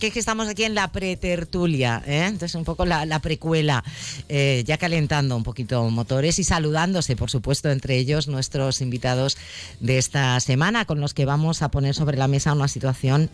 Es 0.00 0.14
que 0.14 0.18
estamos 0.18 0.48
aquí 0.48 0.64
en 0.64 0.74
la 0.74 0.88
pretertulia, 0.88 2.02
¿eh? 2.06 2.24
entonces 2.24 2.54
un 2.54 2.64
poco 2.64 2.86
la, 2.86 3.18
precuela, 3.18 3.84
eh, 4.30 4.64
ya 4.66 4.78
calentando 4.78 5.36
un 5.36 5.42
poquito 5.42 5.90
motores 5.90 6.38
y 6.38 6.44
saludándose, 6.44 7.16
por 7.16 7.30
supuesto, 7.30 7.70
entre 7.70 7.98
ellos 7.98 8.26
nuestros 8.26 8.80
invitados 8.80 9.36
de 9.78 9.98
esta 9.98 10.40
semana, 10.40 10.86
con 10.86 11.00
los 11.02 11.12
que 11.12 11.26
vamos 11.26 11.60
a 11.60 11.70
poner 11.70 11.94
sobre 11.94 12.16
la 12.16 12.28
mesa 12.28 12.54
una 12.54 12.66
situación 12.66 13.28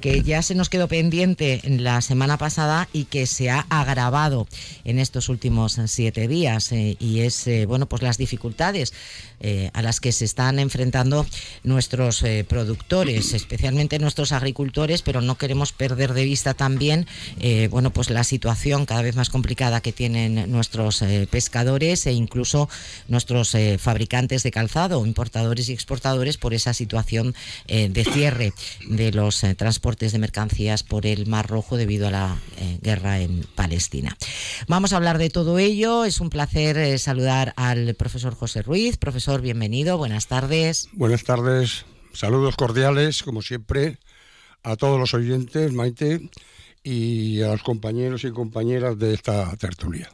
que 0.00 0.24
ya 0.24 0.42
se 0.42 0.56
nos 0.56 0.68
quedó 0.68 0.88
pendiente 0.88 1.60
en 1.62 1.84
la 1.84 2.00
semana 2.00 2.36
pasada 2.36 2.88
y 2.92 3.04
que 3.04 3.26
se 3.26 3.48
ha 3.50 3.60
agravado 3.70 4.48
en 4.82 4.98
estos 4.98 5.28
últimos 5.28 5.78
siete 5.86 6.26
días, 6.26 6.72
eh, 6.72 6.96
y 6.98 7.20
es, 7.20 7.48
bueno, 7.68 7.86
pues 7.86 8.02
las 8.02 8.18
dificultades 8.18 8.92
a 9.72 9.82
las 9.82 10.00
que 10.00 10.10
se 10.10 10.24
están 10.24 10.58
enfrentando 10.58 11.24
nuestros 11.62 12.24
productores, 12.48 13.34
especialmente 13.34 14.00
nuestros 14.00 14.32
agricultores, 14.32 15.02
pero 15.02 15.20
no 15.20 15.38
queremos 15.38 15.70
perder 15.70 16.07
de 16.14 16.24
vista 16.24 16.54
también 16.54 17.06
eh, 17.40 17.68
bueno, 17.70 17.90
pues 17.90 18.10
la 18.10 18.24
situación 18.24 18.86
cada 18.86 19.02
vez 19.02 19.16
más 19.16 19.30
complicada 19.30 19.80
que 19.80 19.92
tienen 19.92 20.50
nuestros 20.50 21.02
eh, 21.02 21.28
pescadores 21.30 22.06
e 22.06 22.12
incluso 22.12 22.68
nuestros 23.08 23.54
eh, 23.54 23.78
fabricantes 23.78 24.42
de 24.42 24.50
calzado, 24.50 25.04
importadores 25.04 25.68
y 25.68 25.72
exportadores, 25.72 26.36
por 26.36 26.54
esa 26.54 26.74
situación 26.74 27.34
de 27.66 28.04
cierre 28.04 28.52
de 28.88 29.12
los 29.12 29.44
transportes 29.56 30.12
de 30.12 30.18
mercancías 30.18 30.82
por 30.82 31.06
el 31.06 31.26
Mar 31.26 31.48
Rojo 31.48 31.76
debido 31.76 32.08
a 32.08 32.10
la 32.10 32.36
guerra 32.82 33.20
en 33.20 33.46
Palestina. 33.54 34.16
Vamos 34.66 34.92
a 34.92 34.96
hablar 34.96 35.18
de 35.18 35.30
todo 35.30 35.58
ello. 35.58 36.04
Es 36.04 36.20
un 36.20 36.30
placer 36.30 36.98
saludar 36.98 37.54
al 37.56 37.94
profesor 37.94 38.34
José 38.34 38.62
Ruiz. 38.62 38.96
Profesor, 38.96 39.40
bienvenido. 39.40 39.98
Buenas 39.98 40.26
tardes. 40.26 40.88
Buenas 40.92 41.24
tardes. 41.24 41.84
Saludos 42.12 42.56
cordiales, 42.56 43.22
como 43.22 43.42
siempre, 43.42 43.98
a 44.62 44.76
todos 44.76 44.98
los 44.98 45.14
oyentes, 45.14 45.72
Maite, 45.72 46.28
y 46.82 47.42
a 47.42 47.48
los 47.48 47.62
compañeros 47.62 48.24
y 48.24 48.30
compañeras 48.30 48.98
de 48.98 49.14
esta 49.14 49.56
tertulia. 49.56 50.10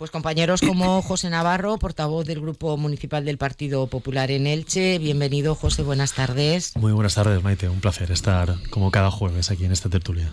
Pues 0.00 0.10
compañeros 0.10 0.62
como 0.62 1.02
José 1.02 1.28
Navarro, 1.28 1.76
portavoz 1.78 2.24
del 2.24 2.40
Grupo 2.40 2.78
Municipal 2.78 3.22
del 3.26 3.36
Partido 3.36 3.86
Popular 3.86 4.30
en 4.30 4.46
Elche. 4.46 4.98
Bienvenido, 4.98 5.54
José, 5.54 5.82
buenas 5.82 6.14
tardes. 6.14 6.74
Muy 6.74 6.92
buenas 6.92 7.16
tardes, 7.16 7.42
Maite. 7.42 7.68
Un 7.68 7.82
placer 7.82 8.10
estar 8.10 8.56
como 8.70 8.90
cada 8.90 9.10
jueves 9.10 9.50
aquí 9.50 9.66
en 9.66 9.72
esta 9.72 9.90
tertulia. 9.90 10.30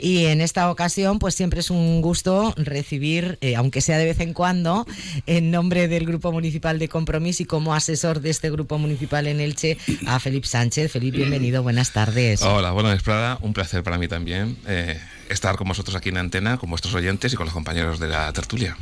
Y 0.00 0.24
en 0.24 0.40
esta 0.40 0.68
ocasión, 0.68 1.20
pues 1.20 1.36
siempre 1.36 1.60
es 1.60 1.70
un 1.70 2.02
gusto 2.02 2.54
recibir, 2.56 3.38
eh, 3.40 3.54
aunque 3.54 3.82
sea 3.82 3.98
de 3.98 4.06
vez 4.06 4.18
en 4.18 4.32
cuando, 4.32 4.84
en 5.26 5.52
nombre 5.52 5.86
del 5.86 6.06
Grupo 6.06 6.32
Municipal 6.32 6.80
de 6.80 6.88
Compromiso 6.88 7.44
y 7.44 7.46
como 7.46 7.72
asesor 7.72 8.20
de 8.20 8.30
este 8.30 8.50
Grupo 8.50 8.78
Municipal 8.78 9.28
en 9.28 9.38
Elche, 9.38 9.78
a 10.08 10.18
Felipe 10.18 10.48
Sánchez. 10.48 10.90
Felipe, 10.90 11.18
bienvenido, 11.18 11.62
buenas 11.62 11.92
tardes. 11.92 12.42
Hola, 12.42 12.72
buenas 12.72 13.00
tardes, 13.00 13.38
Un 13.42 13.52
placer 13.52 13.84
para 13.84 13.96
mí 13.96 14.08
también. 14.08 14.56
Eh, 14.66 14.98
estar 15.28 15.56
con 15.56 15.68
vosotros 15.68 15.96
aquí 15.96 16.08
en 16.10 16.18
antena, 16.18 16.58
con 16.58 16.70
vuestros 16.70 16.94
oyentes 16.94 17.32
y 17.32 17.36
con 17.36 17.46
los 17.46 17.54
compañeros 17.54 17.98
de 17.98 18.08
la 18.08 18.32
tertulia. 18.32 18.76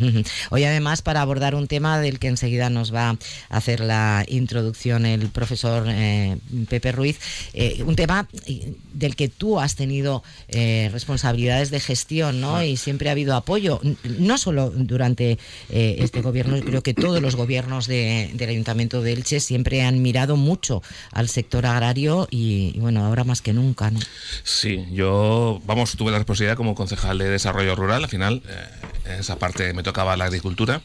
Hoy 0.50 0.64
además 0.64 1.02
para 1.02 1.20
abordar 1.20 1.54
un 1.54 1.68
tema 1.68 1.98
del 1.98 2.18
que 2.18 2.28
enseguida 2.28 2.70
nos 2.70 2.94
va 2.94 3.10
a 3.10 3.16
hacer 3.56 3.80
la 3.80 4.24
introducción 4.28 5.06
el 5.06 5.28
profesor 5.28 5.84
eh, 5.88 6.36
Pepe 6.68 6.92
Ruiz, 6.92 7.18
eh, 7.54 7.82
un 7.86 7.96
tema 7.96 8.28
eh, 8.46 8.74
del 8.92 9.16
que 9.16 9.28
tú 9.28 9.60
has 9.60 9.76
tenido 9.76 10.22
responsabilidades 10.92 11.70
de 11.70 11.80
gestión 11.80 12.40
¿no? 12.40 12.62
y 12.62 12.76
siempre 12.76 13.08
ha 13.08 13.12
habido 13.12 13.34
apoyo, 13.34 13.80
no 14.04 14.38
solo 14.38 14.70
durante 14.70 15.38
este 15.70 16.20
gobierno, 16.20 16.60
creo 16.60 16.82
que 16.82 16.94
todos 16.94 17.22
los 17.22 17.36
gobiernos 17.36 17.86
del 17.86 18.48
Ayuntamiento 18.48 19.00
de 19.00 19.12
Elche 19.12 19.40
siempre 19.40 19.82
han 19.82 20.02
mirado 20.02 20.36
mucho 20.36 20.82
al 21.10 21.28
sector 21.28 21.66
agrario 21.66 22.28
y, 22.30 22.78
bueno, 22.78 23.04
ahora 23.04 23.24
más 23.24 23.40
que 23.40 23.52
nunca. 23.52 23.90
¿no? 23.90 24.00
Sí, 24.42 24.84
yo, 24.92 25.60
vamos, 25.64 25.96
tuve 25.96 26.10
la 26.10 26.18
responsabilidad 26.18 26.31
como 26.56 26.74
concejal 26.74 27.18
de 27.18 27.28
desarrollo 27.28 27.74
rural, 27.76 28.04
al 28.04 28.08
final 28.08 28.42
esa 29.18 29.38
parte 29.38 29.72
me 29.74 29.82
tocaba 29.82 30.16
la 30.16 30.24
agricultura. 30.26 30.82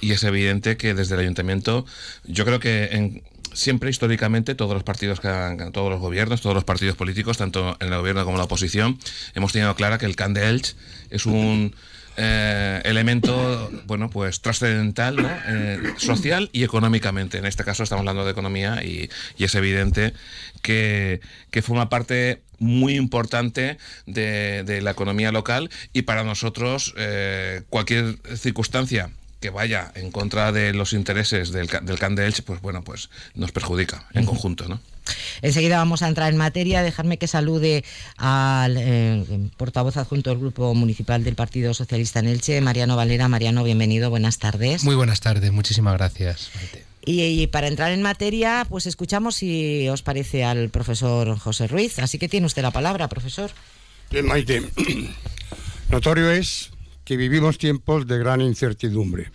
Y 0.00 0.12
es 0.12 0.22
evidente 0.24 0.76
que 0.76 0.94
desde 0.94 1.14
el 1.14 1.20
ayuntamiento 1.22 1.86
yo 2.24 2.44
creo 2.44 2.60
que 2.60 2.90
en, 2.92 3.22
siempre 3.54 3.88
históricamente 3.88 4.54
todos 4.54 4.74
los 4.74 4.82
partidos, 4.82 5.20
todos 5.20 5.90
los 5.90 6.00
gobiernos, 6.00 6.42
todos 6.42 6.54
los 6.54 6.64
partidos 6.64 6.96
políticos, 6.96 7.38
tanto 7.38 7.76
en 7.80 7.92
el 7.92 7.98
gobierno 7.98 8.24
como 8.24 8.36
en 8.36 8.38
la 8.38 8.44
oposición, 8.44 8.98
hemos 9.34 9.52
tenido 9.52 9.74
clara 9.74 9.98
que 9.98 10.06
el 10.06 10.16
Can 10.16 10.34
de 10.34 10.50
Elche 10.50 10.74
es 11.10 11.26
un 11.26 11.74
eh, 12.16 12.80
elemento, 12.84 13.70
bueno, 13.86 14.10
pues 14.10 14.40
trascendental, 14.40 15.18
eh, 15.46 15.78
social 15.96 16.50
y 16.52 16.64
económicamente. 16.64 17.38
En 17.38 17.46
este 17.46 17.64
caso 17.64 17.82
estamos 17.82 18.00
hablando 18.00 18.24
de 18.24 18.30
economía 18.30 18.84
y, 18.84 19.10
es 19.38 19.54
evidente 19.54 20.14
que, 20.62 21.20
forma 21.62 21.88
parte 21.88 22.42
muy 22.58 22.94
importante 22.94 23.78
de, 24.06 24.80
la 24.82 24.92
economía 24.92 25.32
local 25.32 25.70
y 25.92 26.02
para 26.02 26.24
nosotros 26.24 26.94
eh, 26.96 27.62
cualquier 27.68 28.16
circunstancia 28.36 29.10
que 29.40 29.50
vaya 29.50 29.92
en 29.94 30.10
contra 30.10 30.52
de 30.52 30.72
los 30.72 30.92
intereses 30.94 31.52
del, 31.52 31.66
del 31.82 31.98
Can 31.98 32.14
de 32.14 32.26
Elche, 32.26 32.42
pues 32.42 32.60
bueno, 32.62 32.82
pues 32.82 33.10
nos 33.34 33.52
perjudica 33.52 34.06
en 34.14 34.24
conjunto, 34.24 34.68
¿no? 34.68 34.80
Enseguida 35.42 35.76
vamos 35.76 36.02
a 36.02 36.08
entrar 36.08 36.32
en 36.32 36.38
materia. 36.38 36.82
Dejarme 36.82 37.18
que 37.18 37.26
salude 37.26 37.84
al 38.16 38.76
eh, 38.78 39.50
portavoz 39.56 39.96
adjunto 39.96 40.30
del 40.30 40.38
Grupo 40.38 40.74
Municipal 40.74 41.24
del 41.24 41.34
Partido 41.34 41.74
Socialista 41.74 42.20
en 42.20 42.28
Elche, 42.28 42.60
Mariano 42.60 42.96
Valera. 42.96 43.28
Mariano, 43.28 43.64
bienvenido, 43.64 44.10
buenas 44.10 44.38
tardes. 44.38 44.84
Muy 44.84 44.94
buenas 44.94 45.20
tardes, 45.20 45.52
muchísimas 45.52 45.94
gracias. 45.94 46.50
Y, 47.06 47.46
para 47.48 47.68
entrar 47.68 47.92
en 47.92 48.00
materia, 48.00 48.66
pues 48.68 48.86
escuchamos 48.86 49.36
si 49.36 49.88
os 49.90 50.00
parece 50.00 50.44
al 50.44 50.70
profesor 50.70 51.38
José 51.38 51.66
Ruiz. 51.66 51.98
Así 51.98 52.18
que 52.18 52.28
tiene 52.30 52.46
usted 52.46 52.62
la 52.62 52.70
palabra, 52.70 53.08
profesor. 53.08 53.50
Bien, 54.10 54.26
Maite. 54.26 54.62
Notorio 55.90 56.30
es 56.30 56.70
que 57.04 57.18
vivimos 57.18 57.58
tiempos 57.58 58.06
de 58.06 58.18
gran 58.18 58.40
incertidumbre 58.40 59.30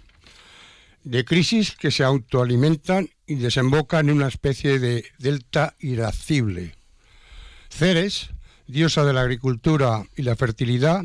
de 1.03 1.25
crisis 1.25 1.75
que 1.75 1.91
se 1.91 2.03
autoalimentan 2.03 3.09
y 3.25 3.35
desembocan 3.35 4.09
en 4.09 4.15
una 4.15 4.27
especie 4.27 4.79
de 4.79 5.05
delta 5.17 5.75
irascible. 5.79 6.75
Ceres, 7.69 8.31
diosa 8.67 9.03
de 9.03 9.13
la 9.13 9.21
agricultura 9.21 10.05
y 10.15 10.23
la 10.23 10.35
fertilidad, 10.35 11.03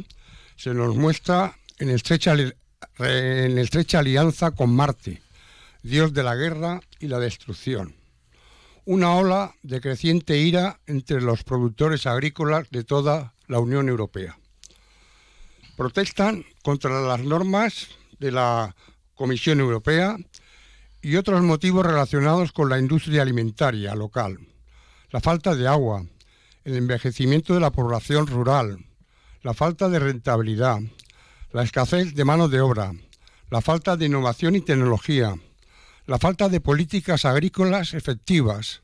se 0.56 0.74
nos 0.74 0.96
muestra 0.96 1.56
en 1.78 1.90
estrecha, 1.90 2.34
en 2.34 3.58
estrecha 3.58 3.98
alianza 3.98 4.52
con 4.52 4.74
Marte, 4.74 5.22
dios 5.82 6.12
de 6.12 6.22
la 6.22 6.34
guerra 6.34 6.80
y 6.98 7.08
la 7.08 7.18
destrucción. 7.18 7.94
Una 8.86 9.14
ola 9.14 9.54
de 9.62 9.80
creciente 9.80 10.38
ira 10.38 10.80
entre 10.86 11.20
los 11.20 11.42
productores 11.42 12.06
agrícolas 12.06 12.68
de 12.70 12.84
toda 12.84 13.32
la 13.46 13.58
Unión 13.58 13.88
Europea. 13.88 14.38
Protestan 15.76 16.44
contra 16.62 17.00
las 17.00 17.20
normas 17.20 17.88
de 18.18 18.30
la 18.30 18.76
Comisión 19.14 19.60
Europea 19.60 20.16
y 21.00 21.16
otros 21.16 21.42
motivos 21.42 21.86
relacionados 21.86 22.52
con 22.52 22.68
la 22.68 22.78
industria 22.78 23.22
alimentaria 23.22 23.94
local, 23.94 24.38
la 25.10 25.20
falta 25.20 25.54
de 25.54 25.68
agua, 25.68 26.04
el 26.64 26.76
envejecimiento 26.76 27.54
de 27.54 27.60
la 27.60 27.70
población 27.70 28.26
rural, 28.26 28.84
la 29.42 29.54
falta 29.54 29.88
de 29.88 29.98
rentabilidad, 29.98 30.80
la 31.52 31.62
escasez 31.62 32.14
de 32.14 32.24
mano 32.24 32.48
de 32.48 32.60
obra, 32.60 32.92
la 33.50 33.60
falta 33.60 33.96
de 33.96 34.06
innovación 34.06 34.56
y 34.56 34.62
tecnología, 34.62 35.36
la 36.06 36.18
falta 36.18 36.48
de 36.48 36.60
políticas 36.60 37.24
agrícolas 37.24 37.94
efectivas, 37.94 38.82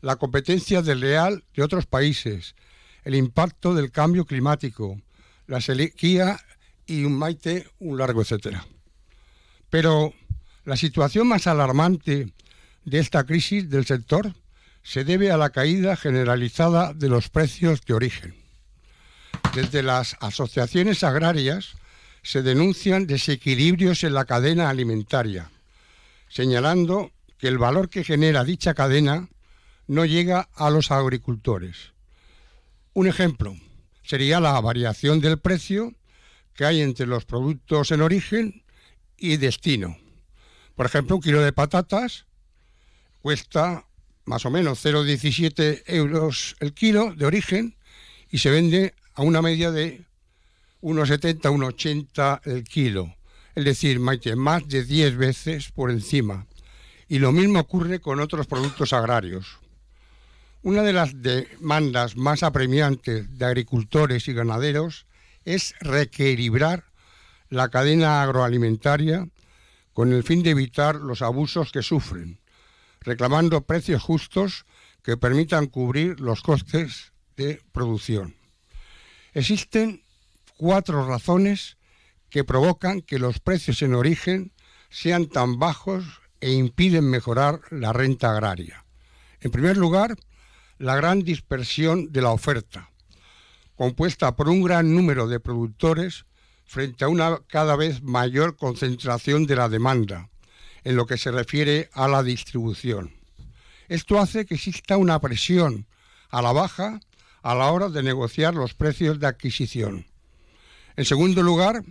la 0.00 0.16
competencia 0.16 0.82
desleal 0.82 1.44
de 1.54 1.62
otros 1.62 1.86
países, 1.86 2.54
el 3.04 3.14
impacto 3.14 3.74
del 3.74 3.90
cambio 3.90 4.24
climático, 4.24 5.00
la 5.46 5.60
sequía 5.60 6.38
y 6.86 7.04
un 7.04 7.16
maite, 7.16 7.68
un 7.78 7.98
largo 7.98 8.22
etcétera. 8.22 8.66
Pero 9.70 10.12
la 10.64 10.76
situación 10.76 11.28
más 11.28 11.46
alarmante 11.46 12.32
de 12.84 12.98
esta 12.98 13.24
crisis 13.24 13.70
del 13.70 13.86
sector 13.86 14.34
se 14.82 15.04
debe 15.04 15.30
a 15.30 15.36
la 15.36 15.50
caída 15.50 15.96
generalizada 15.96 16.92
de 16.92 17.08
los 17.08 17.28
precios 17.28 17.80
de 17.82 17.94
origen. 17.94 18.34
Desde 19.54 19.82
las 19.82 20.16
asociaciones 20.20 21.02
agrarias 21.04 21.74
se 22.22 22.42
denuncian 22.42 23.06
desequilibrios 23.06 24.04
en 24.04 24.14
la 24.14 24.24
cadena 24.24 24.68
alimentaria, 24.68 25.50
señalando 26.28 27.12
que 27.38 27.48
el 27.48 27.58
valor 27.58 27.88
que 27.88 28.04
genera 28.04 28.44
dicha 28.44 28.74
cadena 28.74 29.28
no 29.86 30.04
llega 30.04 30.48
a 30.54 30.70
los 30.70 30.90
agricultores. 30.90 31.92
Un 32.92 33.06
ejemplo 33.06 33.56
sería 34.02 34.40
la 34.40 34.60
variación 34.60 35.20
del 35.20 35.38
precio 35.38 35.94
que 36.54 36.64
hay 36.64 36.82
entre 36.82 37.06
los 37.06 37.24
productos 37.24 37.90
en 37.90 38.02
origen 38.02 38.62
y 39.20 39.36
destino. 39.36 39.96
Por 40.74 40.86
ejemplo, 40.86 41.16
un 41.16 41.22
kilo 41.22 41.42
de 41.42 41.52
patatas 41.52 42.24
cuesta 43.20 43.84
más 44.24 44.46
o 44.46 44.50
menos 44.50 44.84
0,17 44.84 45.82
euros 45.86 46.56
el 46.60 46.72
kilo 46.72 47.14
de 47.14 47.26
origen 47.26 47.76
y 48.30 48.38
se 48.38 48.50
vende 48.50 48.94
a 49.14 49.22
una 49.22 49.42
media 49.42 49.70
de 49.70 50.04
1,70, 50.82 51.40
1,80 51.42 52.40
el 52.44 52.64
kilo. 52.64 53.14
Es 53.54 53.64
decir, 53.64 54.00
más 54.00 54.68
de 54.68 54.84
10 54.84 55.16
veces 55.16 55.70
por 55.72 55.90
encima. 55.90 56.46
Y 57.08 57.18
lo 57.18 57.32
mismo 57.32 57.60
ocurre 57.60 58.00
con 58.00 58.20
otros 58.20 58.46
productos 58.46 58.92
agrarios. 58.92 59.58
Una 60.62 60.82
de 60.82 60.92
las 60.92 61.20
demandas 61.20 62.16
más 62.16 62.42
apremiantes 62.42 63.38
de 63.38 63.44
agricultores 63.44 64.28
y 64.28 64.32
ganaderos 64.32 65.06
es 65.44 65.74
reequilibrar 65.80 66.84
la 67.50 67.68
cadena 67.68 68.22
agroalimentaria 68.22 69.28
con 69.92 70.12
el 70.12 70.22
fin 70.22 70.42
de 70.42 70.50
evitar 70.50 70.96
los 70.96 71.20
abusos 71.20 71.72
que 71.72 71.82
sufren, 71.82 72.40
reclamando 73.00 73.66
precios 73.66 74.02
justos 74.02 74.64
que 75.02 75.16
permitan 75.16 75.66
cubrir 75.66 76.20
los 76.20 76.42
costes 76.42 77.12
de 77.36 77.60
producción. 77.72 78.36
Existen 79.34 80.04
cuatro 80.56 81.06
razones 81.06 81.76
que 82.28 82.44
provocan 82.44 83.00
que 83.00 83.18
los 83.18 83.40
precios 83.40 83.82
en 83.82 83.94
origen 83.94 84.52
sean 84.88 85.26
tan 85.26 85.58
bajos 85.58 86.04
e 86.40 86.52
impiden 86.52 87.10
mejorar 87.10 87.60
la 87.70 87.92
renta 87.92 88.30
agraria. 88.30 88.84
En 89.40 89.50
primer 89.50 89.76
lugar, 89.76 90.16
la 90.78 90.96
gran 90.96 91.22
dispersión 91.22 92.12
de 92.12 92.22
la 92.22 92.30
oferta, 92.30 92.90
compuesta 93.74 94.36
por 94.36 94.48
un 94.48 94.62
gran 94.62 94.94
número 94.94 95.26
de 95.26 95.40
productores 95.40 96.24
frente 96.70 97.04
a 97.04 97.08
una 97.08 97.40
cada 97.48 97.74
vez 97.74 98.00
mayor 98.00 98.56
concentración 98.56 99.44
de 99.44 99.56
la 99.56 99.68
demanda 99.68 100.30
en 100.84 100.94
lo 100.94 101.04
que 101.04 101.18
se 101.18 101.32
refiere 101.32 101.90
a 101.94 102.06
la 102.06 102.22
distribución. 102.22 103.12
Esto 103.88 104.20
hace 104.20 104.46
que 104.46 104.54
exista 104.54 104.96
una 104.96 105.20
presión 105.20 105.88
a 106.30 106.40
la 106.40 106.52
baja 106.52 107.00
a 107.42 107.56
la 107.56 107.72
hora 107.72 107.88
de 107.88 108.04
negociar 108.04 108.54
los 108.54 108.74
precios 108.74 109.18
de 109.18 109.26
adquisición. 109.26 110.06
En 110.94 111.04
segundo 111.04 111.42
lugar, 111.42 111.82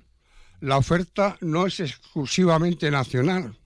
la 0.61 0.77
oferta 0.77 1.35
no 1.41 1.67
es 1.67 1.81
exclusivamente 1.81 2.89
nacional, 2.89 3.57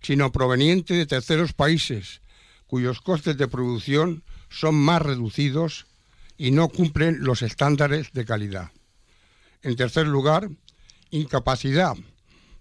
sino 0.00 0.30
proveniente 0.30 0.94
de 0.94 1.06
terceros 1.06 1.54
países, 1.54 2.22
cuyos 2.68 3.00
costes 3.00 3.36
de 3.36 3.48
producción 3.48 4.22
son 4.48 4.76
más 4.76 5.02
reducidos 5.02 5.86
y 6.38 6.52
no 6.52 6.68
cumplen 6.68 7.24
los 7.24 7.42
estándares 7.42 8.12
de 8.12 8.24
calidad. 8.24 8.70
En 9.66 9.74
tercer 9.74 10.06
lugar, 10.06 10.48
incapacidad 11.10 11.96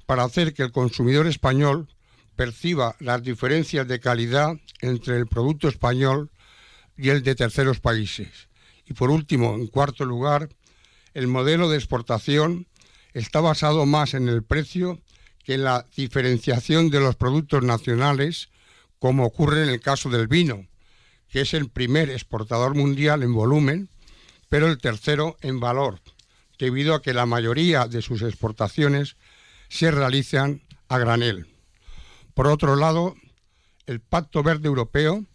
para 0.07 0.23
hacer 0.23 0.55
que 0.55 0.63
el 0.63 0.71
consumidor 0.71 1.27
español 1.27 1.87
perciba 2.35 2.95
las 2.99 3.21
diferencias 3.21 3.87
de 3.87 3.99
calidad 3.99 4.55
entre 4.81 5.17
el 5.17 5.27
producto 5.27 5.67
español 5.67 6.31
y 6.97 7.09
el 7.09 7.21
de 7.21 7.35
terceros 7.35 7.79
países. 7.79 8.49
Y 8.87 8.93
por 8.95 9.11
último, 9.11 9.53
en 9.53 9.67
cuarto 9.67 10.03
lugar, 10.03 10.49
el 11.13 11.27
modelo 11.27 11.69
de 11.69 11.77
exportación 11.77 12.65
está 13.13 13.39
basado 13.39 13.85
más 13.85 14.15
en 14.15 14.27
el 14.27 14.41
precio 14.41 14.99
que 15.43 15.53
en 15.53 15.63
la 15.63 15.85
diferenciación 15.95 16.89
de 16.89 17.01
los 17.01 17.15
productos 17.15 17.61
nacionales, 17.61 18.49
como 18.97 19.25
ocurre 19.25 19.61
en 19.61 19.69
el 19.69 19.79
caso 19.79 20.09
del 20.09 20.27
vino, 20.27 20.65
que 21.29 21.41
es 21.41 21.53
el 21.53 21.69
primer 21.69 22.09
exportador 22.09 22.73
mundial 22.73 23.21
en 23.21 23.35
volumen, 23.35 23.89
pero 24.49 24.65
el 24.65 24.79
tercero 24.79 25.37
en 25.41 25.59
valor, 25.59 26.01
debido 26.57 26.95
a 26.95 27.01
que 27.01 27.13
la 27.13 27.25
mayoría 27.25 27.87
de 27.87 28.01
sus 28.01 28.21
exportaciones 28.21 29.17
se 29.69 29.91
realizan 29.91 30.61
a 30.87 30.97
granel. 30.97 31.47
Por 32.33 32.47
otro 32.47 32.75
lado, 32.75 33.15
el 33.85 34.01
Pacto 34.01 34.43
Verde 34.43 34.67
Europeo 34.67 35.25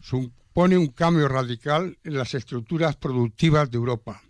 supone 0.00 0.76
un 0.76 0.88
cambio 0.88 1.28
radical 1.28 1.98
en 2.04 2.16
las 2.16 2.34
estructuras 2.34 2.96
productivas 2.96 3.70
de 3.70 3.76
Europa 3.76 4.22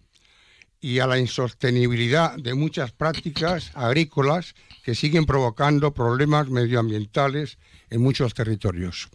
y 0.81 0.99
a 0.99 1.07
la 1.07 1.19
insostenibilidad 1.19 2.37
de 2.37 2.55
muchas 2.55 2.93
prácticas 2.93 3.71
agrícolas 3.75 4.55
que 4.83 4.95
siguen 4.95 5.27
provocando 5.27 5.93
problemas 5.93 6.49
medioambientales 6.49 7.59
en 7.91 8.01
muchos 8.01 8.33
territorios. 8.33 9.11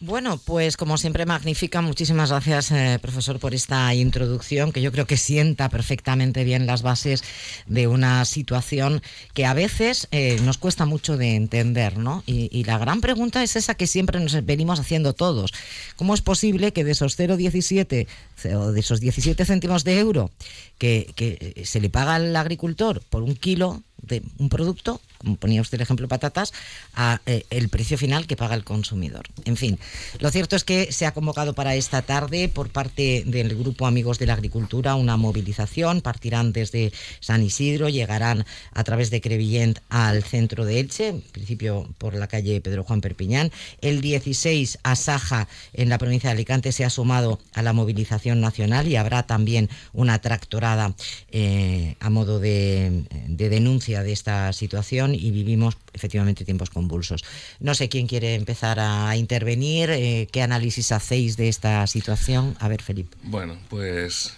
Bueno, 0.00 0.38
pues 0.38 0.76
como 0.76 0.96
siempre 0.96 1.26
magnífica, 1.26 1.80
muchísimas 1.82 2.30
gracias 2.30 2.70
eh, 2.70 3.00
profesor 3.02 3.40
por 3.40 3.52
esta 3.52 3.92
introducción 3.96 4.70
que 4.70 4.80
yo 4.80 4.92
creo 4.92 5.08
que 5.08 5.16
sienta 5.16 5.68
perfectamente 5.68 6.44
bien 6.44 6.68
las 6.68 6.82
bases 6.82 7.24
de 7.66 7.88
una 7.88 8.24
situación 8.24 9.02
que 9.34 9.44
a 9.44 9.54
veces 9.54 10.06
eh, 10.12 10.38
nos 10.44 10.56
cuesta 10.56 10.86
mucho 10.86 11.16
de 11.16 11.34
entender, 11.34 11.98
¿no? 11.98 12.22
Y, 12.26 12.62
la 12.62 12.78
gran 12.78 13.00
pregunta 13.00 13.42
es 13.42 13.56
esa 13.56 13.74
que 13.74 13.88
siempre 13.88 14.20
nos 14.20 14.44
venimos 14.44 14.78
haciendo 14.78 15.14
todos. 15.14 15.52
¿Cómo 15.96 16.14
es 16.14 16.20
posible 16.20 16.72
que 16.72 16.84
de 16.84 16.92
esos 16.92 17.18
0,17 17.18 18.06
o 18.54 18.70
de 18.70 18.80
esos 18.80 19.00
17 19.00 19.44
céntimos 19.44 19.82
de 19.82 19.98
euro 19.98 20.30
que, 20.78 21.62
se 21.64 21.80
le 21.80 21.90
paga 21.90 22.16
al 22.16 22.36
agricultor 22.36 23.02
por 23.10 23.24
un 23.24 23.34
kilo 23.34 23.82
de 24.00 24.22
un 24.38 24.48
producto, 24.48 25.00
ponía 25.40 25.60
usted 25.60 25.76
el 25.76 25.82
ejemplo 25.82 26.08
patatas, 26.08 26.52
a 26.94 27.20
eh, 27.26 27.44
el 27.50 27.68
precio 27.68 27.98
final 27.98 28.26
que 28.26 28.36
paga 28.36 28.54
el 28.54 28.64
consumidor. 28.64 29.26
En 29.44 29.56
fin, 29.56 29.78
lo 30.20 30.30
cierto 30.30 30.56
es 30.56 30.64
que 30.64 30.92
se 30.92 31.06
ha 31.06 31.12
convocado 31.12 31.54
para 31.54 31.74
esta 31.74 32.02
tarde 32.02 32.48
por 32.48 32.70
parte 32.70 33.24
del 33.26 33.56
grupo 33.56 33.86
Amigos 33.86 34.18
de 34.18 34.26
la 34.26 34.34
Agricultura 34.34 34.94
una 34.94 35.16
movilización. 35.16 36.00
Partirán 36.00 36.52
desde 36.52 36.92
San 37.20 37.42
Isidro, 37.42 37.88
llegarán 37.88 38.46
a 38.72 38.84
través 38.84 39.10
de 39.10 39.20
Crevillent 39.20 39.78
al 39.88 40.22
centro 40.22 40.64
de 40.64 40.80
Elche, 40.80 41.08
en 41.08 41.20
principio 41.20 41.88
por 41.98 42.14
la 42.14 42.28
calle 42.28 42.60
Pedro 42.60 42.84
Juan 42.84 43.00
Perpiñán. 43.00 43.50
El 43.80 44.00
16 44.00 44.78
a 44.82 44.96
Saja, 44.96 45.48
en 45.72 45.88
la 45.88 45.98
provincia 45.98 46.30
de 46.30 46.34
Alicante, 46.34 46.72
se 46.72 46.84
ha 46.84 46.90
sumado 46.90 47.40
a 47.54 47.62
la 47.62 47.72
movilización 47.72 48.40
nacional 48.40 48.88
y 48.88 48.96
habrá 48.96 49.24
también 49.24 49.68
una 49.92 50.20
tractorada 50.20 50.94
eh, 51.30 51.96
a 52.00 52.10
modo 52.10 52.38
de 52.38 53.04
denuncia 53.28 54.02
de 54.02 54.12
esta 54.12 54.52
situación 54.52 55.07
y 55.14 55.30
vivimos 55.30 55.76
efectivamente 55.92 56.44
tiempos 56.44 56.70
convulsos. 56.70 57.24
No 57.60 57.74
sé 57.74 57.88
quién 57.88 58.06
quiere 58.06 58.34
empezar 58.34 58.78
a 58.80 59.16
intervenir, 59.16 59.90
eh, 59.90 60.28
qué 60.30 60.42
análisis 60.42 60.92
hacéis 60.92 61.36
de 61.36 61.48
esta 61.48 61.86
situación. 61.86 62.56
A 62.60 62.68
ver, 62.68 62.82
Felipe. 62.82 63.16
Bueno, 63.22 63.56
pues 63.68 64.34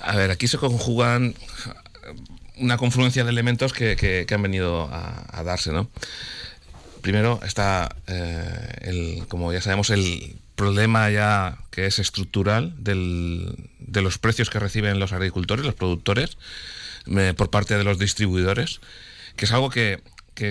a 0.00 0.16
ver, 0.16 0.30
aquí 0.30 0.48
se 0.48 0.58
conjugan 0.58 1.34
una 2.56 2.76
confluencia 2.76 3.24
de 3.24 3.30
elementos 3.30 3.72
que, 3.72 4.26
han 4.30 4.42
venido 4.42 4.88
a, 4.92 5.42
darse, 5.44 5.72
¿no? 5.72 5.88
Primero 7.02 7.40
está, 7.44 7.94
eh, 8.06 8.68
el, 8.82 9.26
como 9.28 9.52
ya 9.52 9.60
sabemos, 9.60 9.90
el 9.90 10.36
problema 10.56 11.10
ya 11.10 11.58
que 11.70 11.86
es 11.86 11.98
estructural 11.98 12.74
de 12.78 14.02
los 14.02 14.18
precios 14.18 14.50
que 14.50 14.58
reciben 14.58 14.98
los 14.98 15.12
agricultores, 15.12 15.64
los 15.64 15.74
productores, 15.74 16.38
por 17.36 17.50
parte 17.50 17.76
de 17.76 17.84
los 17.84 17.98
distribuidores, 17.98 18.80
que 19.36 19.44
es 19.44 19.52
algo 19.52 19.70
que, 19.70 20.02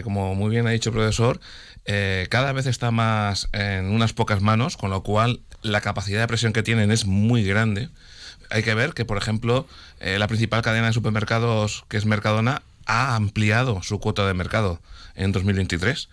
como 0.04 0.36
muy 0.36 0.50
bien 0.50 0.68
ha 0.68 0.72
dicho 0.72 0.90
el 0.90 0.96
profesor, 0.96 1.40
eh, 1.86 2.28
cada 2.30 2.52
vez 2.54 2.66
está 2.66 2.92
más 2.92 3.50
en 3.52 3.86
unas 3.92 4.14
pocas 4.14 4.42
manos, 4.42 4.78
con 4.78 4.90
lo 4.90 5.04
cual 5.04 5.42
la 5.62 5.82
capacidad 5.82 6.22
de 6.22 6.28
presión 6.28 6.54
que 6.54 6.64
tienen 6.64 6.92
es 6.92 7.06
muy 7.06 7.44
grande. 7.44 7.90
Hay 8.50 8.64
que 8.64 8.74
ver 8.74 8.94
que, 8.94 9.06
por 9.06 9.18
ejemplo, 9.18 9.68
eh, 10.00 10.18
la 10.20 10.28
principal 10.28 10.62
cadena 10.62 10.88
de 10.88 10.94
supermercados, 10.94 11.86
que 11.90 11.98
es 11.98 12.06
Mercadona, 12.06 12.62
ha 12.86 13.16
ampliado 13.16 13.82
su 13.82 14.00
cuota 14.00 14.28
de 14.28 14.34
mercado 14.34 14.80
en 15.16 15.32
2023 15.32 16.10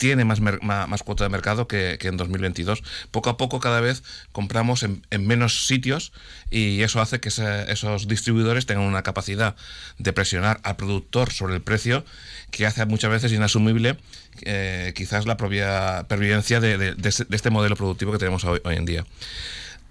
tiene 0.00 0.24
más, 0.24 0.40
más, 0.40 1.02
cuota 1.02 1.24
de 1.24 1.30
mercado 1.30 1.68
que, 1.68 1.98
en 2.00 2.16
2022. 2.16 2.82
Poco 3.10 3.28
a 3.28 3.36
poco 3.36 3.60
cada 3.60 3.82
vez 3.82 4.02
compramos 4.32 4.82
en, 4.82 5.02
menos 5.26 5.66
sitios 5.66 6.12
y 6.50 6.80
eso 6.80 7.02
hace 7.02 7.20
que 7.20 7.28
esos 7.28 8.08
distribuidores 8.08 8.64
tengan 8.64 8.86
una 8.86 9.02
capacidad 9.02 9.56
de 9.98 10.12
presionar 10.14 10.58
al 10.62 10.76
productor 10.76 11.30
sobre 11.30 11.54
el 11.54 11.60
precio 11.60 12.02
que 12.50 12.64
hace 12.64 12.86
muchas 12.86 13.10
veces 13.10 13.30
inasumible 13.32 13.98
eh, 14.40 14.94
quizás 14.96 15.26
la 15.26 15.36
propia 15.36 16.06
pervivencia 16.08 16.60
de, 16.60 16.96
este 17.30 17.50
modelo 17.50 17.76
productivo 17.76 18.10
que 18.10 18.18
tenemos 18.18 18.42
hoy, 18.44 18.60
en 18.64 18.86
día. 18.86 19.04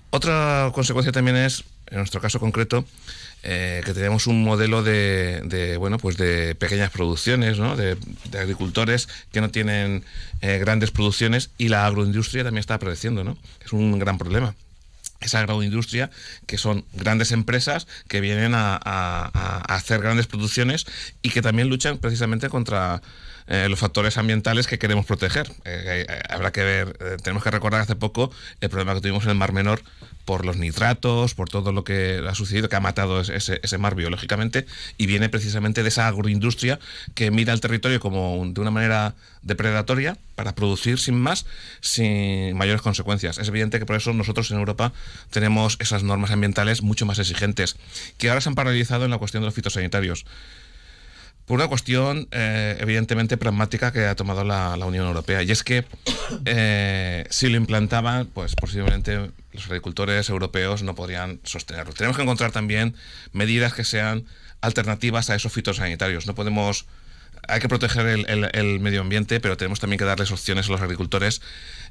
Otra 0.09 0.71
consecuencia 0.73 1.11
también 1.11 1.37
es 1.37 1.63
en 1.91 1.97
nuestro 1.97 2.19
caso 2.19 2.39
concreto, 2.39 2.83
eh, 3.43 3.81
que 3.85 3.93
tenemos 3.93 4.27
un 4.27 4.43
modelo 4.43 4.83
de, 4.83 5.75
bueno 5.79 5.97
pues 5.97 6.17
de 6.17 6.55
pequeñas 6.55 6.91
producciones 6.91 7.57
¿no? 7.57 7.75
de, 7.75 7.97
agricultores 8.37 9.07
que 9.31 9.41
no 9.41 9.49
tienen 9.49 10.03
eh, 10.41 10.57
grandes 10.57 10.91
producciones 10.91 11.51
y 11.57 11.69
la 11.69 11.85
agroindustria 11.85 12.43
también 12.43 12.59
está 12.59 12.75
apareciendo 12.75 13.23
no 13.23 13.37
es 13.63 13.71
un 13.71 13.97
gran 13.97 14.17
problema 14.17 14.55
esa 15.19 15.39
agroindustria, 15.39 16.09
que 16.45 16.57
son 16.57 16.85
grandes 16.93 17.31
empresas 17.31 17.87
que 18.07 18.21
vienen 18.21 18.53
a, 18.55 18.75
hacer 19.67 20.01
grandes 20.01 20.27
producciones 20.27 20.85
y 21.21 21.29
que 21.29 21.41
también 21.41 21.69
luchan 21.69 21.97
precisamente 21.97 22.49
contra 22.49 23.01
eh, 23.47 23.67
los 23.67 23.79
factores 23.79 24.17
ambientales 24.17 24.67
que 24.67 24.77
queremos 24.77 25.05
proteger. 25.05 25.49
Eh, 25.65 26.05
eh, 26.07 26.19
habrá 26.29 26.51
que 26.51 26.63
ver, 26.63 26.97
tenemos 27.23 27.43
que 27.43 27.51
recordar 27.51 27.81
hace 27.81 27.95
poco 27.95 28.31
el 28.61 28.69
problema 28.69 28.93
que 28.93 29.01
tuvimos 29.01 29.23
en 29.23 29.31
el 29.31 29.35
Mar 29.35 29.53
Menor 29.53 29.81
por 30.25 30.45
los 30.45 30.57
nitratos, 30.57 31.33
por 31.33 31.49
todo 31.49 31.71
lo 31.71 31.83
que 31.83 32.23
ha 32.27 32.35
sucedido, 32.35 32.69
que 32.69 32.75
ha 32.75 32.79
matado 32.79 33.21
ese, 33.21 33.59
ese, 33.63 33.77
mar 33.79 33.95
biológicamente, 33.95 34.67
y 34.97 35.07
viene 35.07 35.27
precisamente 35.29 35.81
de 35.81 35.89
esa 35.89 36.07
agroindustria 36.07 36.79
que 37.15 37.31
mira 37.31 37.51
el 37.51 37.61
territorio 37.61 37.99
como 37.99 38.45
de 38.45 38.61
una 38.61 38.69
manera 38.69 39.15
depredatoria 39.41 40.17
para 40.35 40.55
producir 40.55 40.99
sin 40.99 41.19
más, 41.19 41.45
sin 41.81 42.55
mayores 42.57 42.81
consecuencias. 42.81 43.37
Es 43.37 43.47
evidente 43.47 43.79
que 43.79 43.85
por 43.85 43.95
eso 43.95 44.13
nosotros 44.13 44.51
en 44.51 44.57
Europa 44.57 44.93
tenemos 45.29 45.77
esas 45.79 46.03
normas 46.03 46.31
ambientales 46.31 46.81
mucho 46.81 47.05
más 47.05 47.19
exigentes, 47.19 47.77
que 48.17 48.29
ahora 48.29 48.41
se 48.41 48.49
han 48.49 48.55
paralizado 48.55 49.05
en 49.05 49.11
la 49.11 49.17
cuestión 49.17 49.41
de 49.41 49.47
los 49.47 49.55
fitosanitarios 49.55 50.25
por 51.49 51.55
una 51.55 51.67
cuestión 51.67 52.27
eh, 52.29 52.77
evidentemente 52.79 53.35
pragmática 53.35 53.91
que 53.91 54.05
ha 54.05 54.15
tomado 54.15 54.43
la, 54.43 54.75
Unión 54.85 55.07
Europea. 55.07 55.41
Y 55.41 55.49
es 55.49 55.63
que 55.63 55.83
eh, 56.45 57.25
si 57.31 57.49
lo 57.49 57.57
implantaban, 57.57 58.27
pues 58.27 58.55
posiblemente 58.55 59.31
los 59.51 59.65
agricultores 59.65 60.29
europeos 60.29 60.83
no 60.83 60.93
podrían 60.93 61.39
sostenerlo. 61.43 61.93
Tenemos 61.93 62.17
que 62.17 62.21
encontrar 62.21 62.51
también 62.51 62.93
medidas 63.33 63.73
que 63.73 63.83
sean 63.83 64.25
alternativas 64.61 65.31
a 65.31 65.35
esos 65.35 65.51
fitosanitarios. 65.51 66.27
No 66.27 66.35
podemos 66.35 66.85
hay 67.49 67.59
que 67.59 67.69
proteger 67.69 68.07
el, 68.07 68.79
medio 68.79 69.01
ambiente, 69.01 69.39
pero 69.39 69.57
tenemos 69.57 69.79
también 69.79 69.97
que 69.97 70.05
darles 70.05 70.31
opciones 70.31 70.67
a 70.67 70.71
los 70.71 70.81
agricultores 70.81 71.41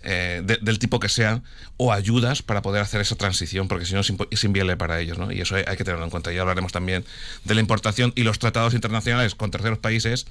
eh, 0.02 0.42
del 0.44 0.78
tipo 0.78 1.00
que 1.00 1.08
sean 1.08 1.42
o 1.76 1.92
ayudas 1.92 2.42
para 2.42 2.62
poder 2.62 2.82
hacer 2.82 3.00
esa 3.00 3.16
transición, 3.16 3.68
porque 3.68 3.84
si 3.84 3.94
no 3.94 4.00
es, 4.00 4.44
inviable 4.44 4.76
para 4.76 5.00
ellos, 5.00 5.18
¿no? 5.18 5.32
Y 5.32 5.40
eso 5.40 5.56
hay, 5.56 5.64
hay, 5.66 5.76
que 5.76 5.84
tenerlo 5.84 6.04
en 6.04 6.10
cuenta. 6.10 6.32
Y 6.32 6.38
hablaremos 6.38 6.72
también 6.72 7.04
de 7.44 7.54
la 7.54 7.60
importación 7.60 8.12
y 8.14 8.22
los 8.22 8.38
tratados 8.38 8.74
internacionales 8.74 9.34
con 9.34 9.50
terceros 9.50 9.78
países 9.78 10.26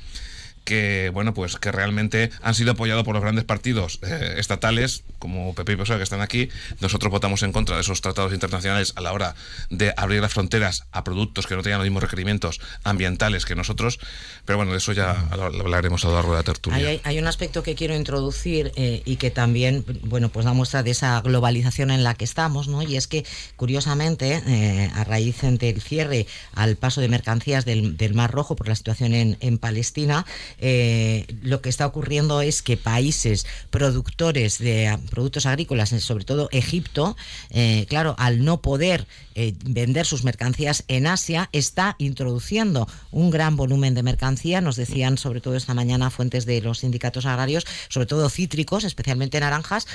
que 0.67 1.09
bueno 1.13 1.33
pues 1.33 1.55
que 1.55 1.71
realmente 1.71 2.29
han 2.41 2.53
sido 2.53 2.73
apoyados 2.73 3.05
por 3.05 3.15
los 3.15 3.23
grandes 3.23 3.45
partidos 3.45 3.99
eh, 4.03 4.35
estatales 4.37 5.03
como 5.17 5.55
PP 5.55 5.71
y 5.71 5.75
PSOE 5.77 5.95
que 5.97 6.03
están 6.03 6.19
aquí. 6.19 6.49
Nosotros 6.81 7.09
votamos 7.09 7.41
en 7.43 7.53
contra 7.53 7.75
de 7.75 7.81
esos 7.81 8.01
tratados 8.01 8.33
internacionales 8.33 8.91
a 8.97 9.01
la 9.01 9.13
hora 9.13 9.33
de 9.69 9.93
abrir 9.95 10.21
las 10.21 10.33
fronteras 10.33 10.83
a 10.91 11.05
productos 11.05 11.47
que 11.47 11.55
no 11.55 11.63
tengan 11.63 11.79
los 11.79 11.85
mismos 11.85 12.03
requerimientos 12.03 12.59
ambientales 12.83 13.45
que 13.45 13.55
nosotros. 13.55 13.97
Pero 14.43 14.57
bueno 14.57 14.73
de 14.73 14.79
eso 14.79 14.91
ya 14.91 15.11
hablaremos 15.31 16.03
a 16.03 16.09
lo 16.09 16.15
largo 16.15 16.31
de 16.31 16.37
la 16.37 16.43
tertulia. 16.43 16.99
Hay, 17.01 17.17
un 17.17 17.27
aspecto 17.27 17.63
que 17.63 17.73
quiero 17.73 17.95
introducir 17.95 18.73
eh, 18.75 19.01
y 19.05 19.15
que 19.15 19.31
también 19.31 19.85
bueno 20.03 20.27
pues 20.27 20.45
da 20.45 20.51
muestra 20.51 20.83
de 20.83 20.91
esa 20.91 21.21
globalización 21.21 21.91
en 21.91 22.03
la 22.03 22.13
que 22.13 22.25
estamos 22.25 22.67
no 22.67 22.81
y 22.81 22.97
es 22.97 23.07
que 23.07 23.25
curiosamente 23.55 24.43
eh, 24.45 24.91
a 24.93 25.05
raíz 25.05 25.41
del 25.41 25.81
cierre 25.81 26.27
al 26.53 26.75
paso 26.75 26.99
de 26.99 27.07
mercancías 27.07 27.63
del, 27.63 27.95
Mar 28.13 28.31
Rojo 28.31 28.55
por 28.55 28.67
la 28.67 28.75
situación 28.75 29.13
en, 29.13 29.37
en 29.39 29.57
Palestina 29.57 30.25
eh, 30.59 31.25
lo 31.41 31.61
que 31.61 31.69
está 31.69 31.85
ocurriendo 31.85 32.41
es 32.41 32.61
que 32.61 32.77
países 32.77 33.45
productores 33.69 34.57
de 34.59 34.97
productos 35.09 35.45
agrícolas, 35.45 35.89
sobre 35.89 36.23
todo 36.23 36.49
Egipto, 36.51 37.15
eh, 37.49 37.85
claro, 37.87 38.15
al 38.17 38.43
no 38.43 38.61
poder 38.61 39.05
eh, 39.37 39.53
vender 39.63 40.05
sus 40.05 40.23
mercancías 40.23 40.83
en 40.87 41.07
Asia, 41.07 41.49
está 41.53 41.95
introduciendo 41.99 42.87
un 43.11 43.29
gran 43.29 43.55
volumen 43.55 43.93
de 43.93 44.03
mercancía. 44.03 44.59
Nos 44.59 44.75
decían, 44.75 45.17
sobre 45.17 45.39
todo 45.39 45.55
esta 45.55 45.73
mañana, 45.73 46.09
fuentes 46.09 46.45
de 46.45 46.59
los 46.59 46.79
sindicatos 46.79 47.25
agrarios, 47.25 47.65
sobre 47.87 48.07
todo 48.07 48.29
cítricos, 48.29 48.83
especialmente 48.83 49.39
naranjas, 49.39 49.87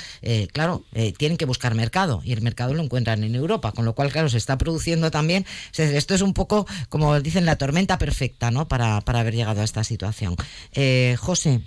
claro, 0.51 0.83
tienen 1.17 1.37
que 1.37 1.45
buscar 1.45 1.75
mercado 1.75 2.21
y 2.23 2.31
el 2.31 2.41
mercado 2.41 2.73
lo 2.73 2.81
encuentran 2.81 3.23
en 3.23 3.35
Europa, 3.35 3.71
con 3.73 3.85
lo 3.85 3.93
cual, 3.93 4.11
claro, 4.11 4.29
se 4.29 4.37
está 4.37 4.57
produciendo 4.57 5.11
también. 5.11 5.45
Esto 5.75 6.15
es 6.15 6.21
un 6.21 6.33
poco, 6.33 6.65
como 6.89 7.19
dicen, 7.19 7.45
la 7.45 7.57
tormenta 7.57 7.97
perfecta, 7.97 8.51
¿no? 8.51 8.67
Para, 8.67 9.01
para 9.01 9.19
haber 9.19 9.35
llegado 9.35 9.61
a 9.61 9.63
esta 9.63 9.83
situación. 9.83 10.35
Eh, 10.73 11.15
José. 11.19 11.61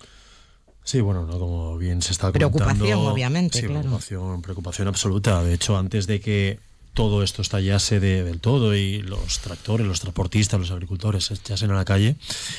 Sí, 0.85 1.01
bueno, 1.01 1.27
como 1.27 1.77
bien 1.79 2.01
se 2.01 2.13
está 2.13 2.31
Preocupación, 2.31 3.01
obviamente, 3.01 3.59
sí, 3.59 3.67
claro. 3.67 3.81
Preocupación, 3.81 4.43
preocupación 4.43 4.89
absoluta. 4.89 5.43
De 5.43 5.55
hecho, 5.55 5.77
antes 5.77 6.07
de 6.07 6.21
que 6.21 6.61
todo 6.97 7.23
esto 7.23 7.43
estallase 7.43 8.01
de, 8.01 8.25
del 8.25 8.41
todo 8.41 8.75
y 8.75 9.03
los 9.03 9.41
tractores, 9.41 9.87
los 9.87 10.01
transportistas, 10.01 10.59
los 10.59 10.71
agricultores 10.71 11.31
echasen 11.31 11.71
a 11.71 11.75
la 11.75 11.85
calle, 11.85 12.17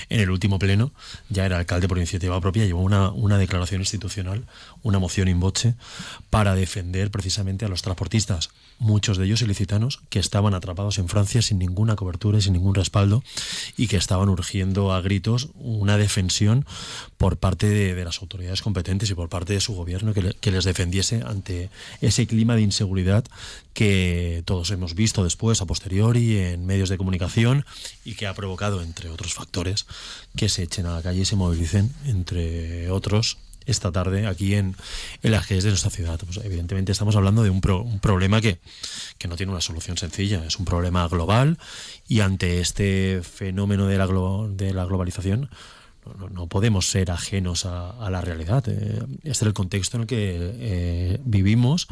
en 0.10 0.20
el 0.20 0.30
último 0.30 0.60
pleno 0.60 0.92
ya 1.28 1.44
era 1.44 1.58
alcalde 1.58 1.88
por 1.88 1.98
iniciativa 1.98 2.40
propia, 2.40 2.64
llevó 2.64 2.84
una, 2.84 3.10
una 3.10 3.40
declaración 3.40 3.82
institucional, 3.82 4.46
una 4.84 5.00
moción 5.00 5.28
in 5.28 5.40
voce, 5.40 5.74
para 6.30 6.54
defender 6.54 7.10
precisamente 7.10 7.66
a 7.66 7.68
los 7.68 7.82
transportistas, 7.82 8.52
muchos 8.78 9.18
de 9.18 9.26
ellos 9.26 9.42
ilicitanos, 9.42 10.02
que 10.10 10.20
estaban 10.20 10.54
atrapados 10.54 11.00
en 11.00 11.10
Francia 11.10 11.42
sin 11.42 11.58
ninguna 11.58 11.96
cobertura 11.96 12.38
y 12.38 12.42
sin 12.42 12.54
ningún 12.54 12.76
respaldo 12.76 13.24
y 13.76 13.88
que 13.88 13.98
estaban 13.98 14.30
urgiendo 14.30 14.94
a 14.94 15.02
gritos 15.02 15.50
una 15.56 15.98
defensión 15.98 16.64
por 17.18 17.38
parte 17.38 17.68
de, 17.68 18.06
las 18.06 18.22
autoridades 18.22 18.62
competentes 18.62 19.10
y 19.10 19.16
por 19.16 19.30
parte 19.30 19.54
de 19.54 19.62
su 19.62 19.74
gobierno 19.74 20.14
que 20.14 20.52
les 20.52 20.64
defendiese 20.64 21.24
ante 21.26 21.72
ese 22.02 22.28
clima 22.28 22.56
de 22.56 22.62
inseguridad 22.62 23.26
que 23.78 24.42
todos 24.44 24.72
hemos 24.72 24.96
visto 24.96 25.24
después, 25.24 25.62
a 25.62 25.68
posteriori, 25.68 26.40
en 26.40 26.66
medios 26.66 26.90
de 26.90 26.98
comunicación 26.98 27.64
y 28.04 28.16
que 28.16 28.26
ha 28.26 28.34
provocado, 28.34 28.82
entre 28.82 29.12
otros 29.12 29.36
factores, 29.36 29.86
que 30.36 30.50
se 30.50 30.64
echen 30.64 30.88
a 30.88 30.96
la 30.96 31.04
calle 31.04 31.22
y 31.22 31.26
se 31.26 31.36
movilicen, 31.36 31.94
entre 32.08 32.90
otros, 32.90 33.38
esta 33.68 33.92
tarde 33.92 34.26
aquí 34.26 34.56
en 34.56 34.76
el 35.22 35.36
AGS 35.36 35.64
de 35.64 35.70
nuestra 35.70 35.92
ciudad. 35.92 36.20
Pues 36.26 36.44
evidentemente 36.44 36.92
estamos 36.92 37.16
hablando 37.16 37.44
de 37.44 37.52
un, 37.52 37.62
problema 37.62 38.42
que, 38.42 38.58
que, 39.20 39.28
no 39.28 39.36
tiene 39.36 39.52
una 39.52 39.62
solución 39.62 39.96
sencilla, 39.96 40.44
es 40.44 40.58
un 40.58 40.66
problema 40.66 41.08
global 41.08 41.60
y 42.08 42.22
ante 42.22 42.62
este 42.62 43.22
fenómeno 43.22 43.86
de 43.86 44.00
la, 44.00 44.08
de 44.08 44.74
la 44.74 44.86
globalización 44.86 45.52
no, 46.32 46.48
podemos 46.48 46.90
ser 46.90 47.12
ajenos 47.12 47.66
a, 47.66 48.10
la 48.10 48.22
realidad. 48.22 48.64
Eh, 48.68 49.02
este 49.20 49.30
es 49.30 49.42
el 49.42 49.54
contexto 49.54 49.98
en 49.98 50.02
el 50.02 50.08
que 50.08 50.36
eh, 50.40 51.20
vivimos 51.24 51.88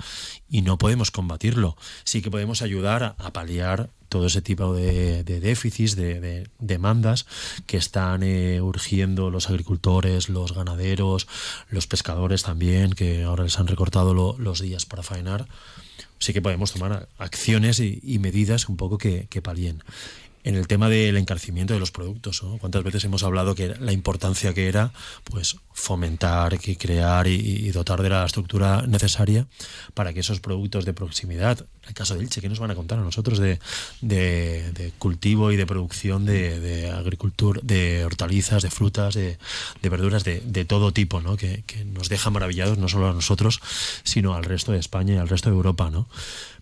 y 0.50 0.62
no 0.62 0.78
podemos 0.78 1.12
combatirlo. 1.12 1.78
Sí 2.04 2.22
que 2.22 2.32
podemos 2.32 2.62
ayudar 2.62 3.16
a, 3.18 3.34
paliar 3.34 3.90
todo 4.10 4.28
ese 4.28 4.42
tipo 4.42 4.74
de, 4.74 5.24
déficits, 5.24 5.96
de, 5.96 6.48
demandas 6.60 7.26
que 7.66 7.78
están 7.78 8.24
eh, 8.24 8.62
urgiendo 8.62 9.30
los 9.30 9.50
agricultores, 9.50 10.30
los 10.30 10.54
ganaderos, 10.54 11.28
los 11.70 11.88
pescadores 11.88 12.44
también, 12.44 12.94
que 12.94 13.24
ahora 13.24 13.44
les 13.44 13.60
han 13.60 13.68
recortado 13.68 14.14
los 14.14 14.62
días 14.62 14.86
para 14.86 15.04
faenar. 15.04 15.48
Sí 16.20 16.34
que 16.34 16.42
podemos 16.42 16.72
tomar 16.72 17.10
acciones 17.18 17.80
y, 17.80 18.20
medidas 18.20 18.70
un 18.70 18.78
poco 18.78 18.98
que, 18.98 19.28
que 19.30 19.42
palien 19.42 19.84
en 20.46 20.56
el 20.56 20.68
tema 20.68 20.90
del 20.90 21.18
encarecimiento 21.18 21.74
de 21.74 21.80
los 21.80 21.92
productos. 21.92 22.42
¿Cuántas 22.60 22.84
veces 22.84 23.04
hemos 23.04 23.24
hablado 23.24 23.56
que 23.56 23.76
la 23.80 23.92
importancia 23.92 24.54
que 24.54 24.68
era 24.68 24.92
pues 25.24 25.58
fomentar, 25.74 26.60
que 26.60 26.78
crear 26.78 27.28
y, 27.28 27.72
dotar 27.72 28.02
de 28.04 28.10
la 28.10 28.26
estructura 28.26 28.84
necesaria 28.88 29.48
para 29.96 30.14
que 30.14 30.20
esos 30.20 30.40
productos 30.40 30.86
de 30.86 30.94
proximidad, 30.94 31.60
en 31.82 31.90
el 31.90 31.94
caso 31.96 32.16
de 32.16 32.24
Ilche, 32.24 32.42
¿qué 32.42 32.48
nos 32.48 32.60
van 32.60 32.70
a 32.70 32.76
contar 32.76 33.00
a 33.00 33.02
nosotros 33.02 33.40
de, 33.40 33.60
cultivo 35.00 35.52
y 35.52 35.58
de 35.58 35.66
producción 35.66 36.26
de, 36.26 36.92
agricultura, 36.92 37.60
de 37.64 38.06
hortalizas, 38.06 38.62
de 38.62 38.70
frutas, 38.70 39.16
de, 39.16 39.40
verduras, 39.82 40.24
de, 40.24 40.66
todo 40.66 40.94
tipo, 40.94 41.22
¿no? 41.22 41.38
Que, 41.38 41.64
que, 41.66 41.84
nos 41.86 42.08
deja 42.08 42.30
maravillados 42.30 42.78
no 42.78 42.88
solo 42.88 43.10
a 43.10 43.14
nosotros, 43.14 43.62
sino 44.04 44.36
al 44.36 44.44
resto 44.44 44.72
de 44.72 44.78
España 44.78 45.16
y 45.16 45.18
al 45.18 45.28
resto 45.28 45.50
de 45.50 45.56
Europa, 45.56 45.90
¿no? 45.90 46.08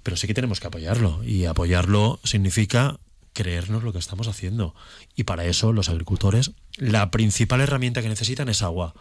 Pero 0.03 0.15
sí 0.15 0.25
que 0.25 0.33
tenemos 0.33 0.61
que 0.61 0.67
apoyarlo 0.67 1.21
y 1.23 1.45
apoyarlo 1.45 2.19
significa 2.23 2.97
creernos 3.33 3.83
lo 3.83 3.91
que 3.91 3.99
estamos 3.99 4.27
haciendo. 4.27 4.73
Y 5.15 5.23
para 5.23 5.45
eso 5.45 5.73
los 5.73 5.89
agricultores, 5.89 6.51
la 6.77 7.11
principal 7.11 7.61
herramienta 7.61 8.01
que 8.01 8.09
necesitan 8.09 8.49
es 8.49 8.61
agua. 8.61 8.93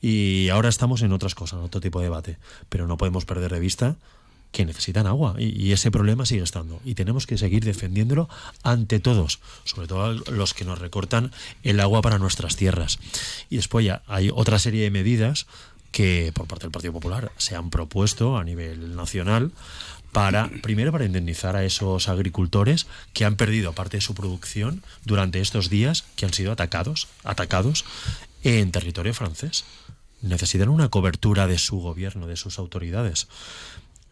Y 0.00 0.48
ahora 0.50 0.68
estamos 0.68 1.02
en 1.02 1.12
otras 1.12 1.34
cosas, 1.34 1.58
en 1.58 1.64
otro 1.64 1.80
tipo 1.80 1.98
de 1.98 2.04
debate. 2.04 2.38
Pero 2.68 2.86
no 2.86 2.96
podemos 2.96 3.24
perder 3.24 3.52
de 3.52 3.60
vista 3.60 3.96
que 4.52 4.64
necesitan 4.64 5.06
agua 5.06 5.34
y, 5.38 5.72
ese 5.72 5.90
problema 5.90 6.24
sigue 6.24 6.42
estando 6.42 6.80
y 6.84 6.94
tenemos 6.94 7.26
que 7.26 7.36
seguir 7.36 7.64
defendiéndolo 7.64 8.28
ante 8.62 8.98
todos, 8.98 9.40
sobre 9.64 9.86
todo 9.86 10.14
los 10.14 10.54
que 10.54 10.64
nos 10.64 10.78
recortan 10.78 11.32
el 11.62 11.80
agua 11.80 12.00
para 12.00 12.18
nuestras 12.18 12.56
tierras. 12.56 12.98
Y 13.50 13.56
después 13.56 13.84
ya 13.84 14.02
hay 14.06 14.30
otra 14.34 14.58
serie 14.58 14.82
de 14.82 14.90
medidas 14.90 15.46
que 15.92 16.32
por 16.34 16.46
parte 16.46 16.64
del 16.64 16.72
Partido 16.72 16.92
Popular 16.92 17.32
se 17.36 17.56
han 17.56 17.70
propuesto 17.70 18.36
a 18.36 18.44
nivel 18.44 18.94
nacional 18.94 19.52
para 20.12 20.50
primero 20.62 20.92
para 20.92 21.04
indemnizar 21.04 21.56
a 21.56 21.64
esos 21.64 22.08
agricultores 22.08 22.86
que 23.12 23.24
han 23.24 23.36
perdido 23.36 23.72
parte 23.72 23.98
de 23.98 24.00
su 24.00 24.14
producción 24.14 24.82
durante 25.04 25.40
estos 25.40 25.68
días 25.68 26.04
que 26.16 26.26
han 26.26 26.32
sido 26.32 26.52
atacados, 26.52 27.08
atacados 27.24 27.84
en 28.42 28.72
territorio 28.72 29.14
francés. 29.14 29.64
Necesitan 30.22 30.68
una 30.68 30.88
cobertura 30.88 31.46
de 31.46 31.58
su 31.58 31.78
gobierno, 31.78 32.26
de 32.26 32.36
sus 32.36 32.58
autoridades. 32.58 33.28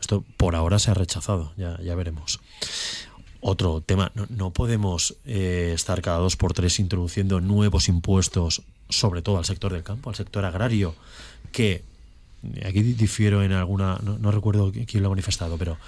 Esto 0.01 0.25
por 0.37 0.55
ahora 0.55 0.79
se 0.79 0.91
ha 0.91 0.95
rechazado, 0.95 1.53
ya, 1.57 1.81
ya 1.83 1.95
veremos. 1.95 2.41
otro 3.41 3.81
tema, 3.81 4.13
no, 4.29 4.51
podemos 4.51 5.17
eh, 5.25 5.73
estar 5.75 6.03
cada 6.03 6.19
dos 6.19 6.37
por 6.37 6.53
tres 6.53 6.79
introduciendo 6.79 7.41
nuevos 7.41 7.89
impuestos, 7.89 8.63
sobre 8.89 9.23
todo 9.23 9.39
al 9.39 9.45
sector 9.45 9.73
del 9.73 9.83
campo, 9.83 10.11
al 10.11 10.17
sector 10.17 10.45
agrario, 10.45 10.95
que 11.57 11.83
aquí 12.67 12.83
difiero 12.83 13.43
en 13.43 13.53
alguna, 13.53 13.99
no, 14.03 14.31
recuerdo 14.31 14.71
quién 14.71 15.03
lo 15.03 15.09
ha 15.09 15.11
manifestado, 15.17 15.57
pero 15.57 15.79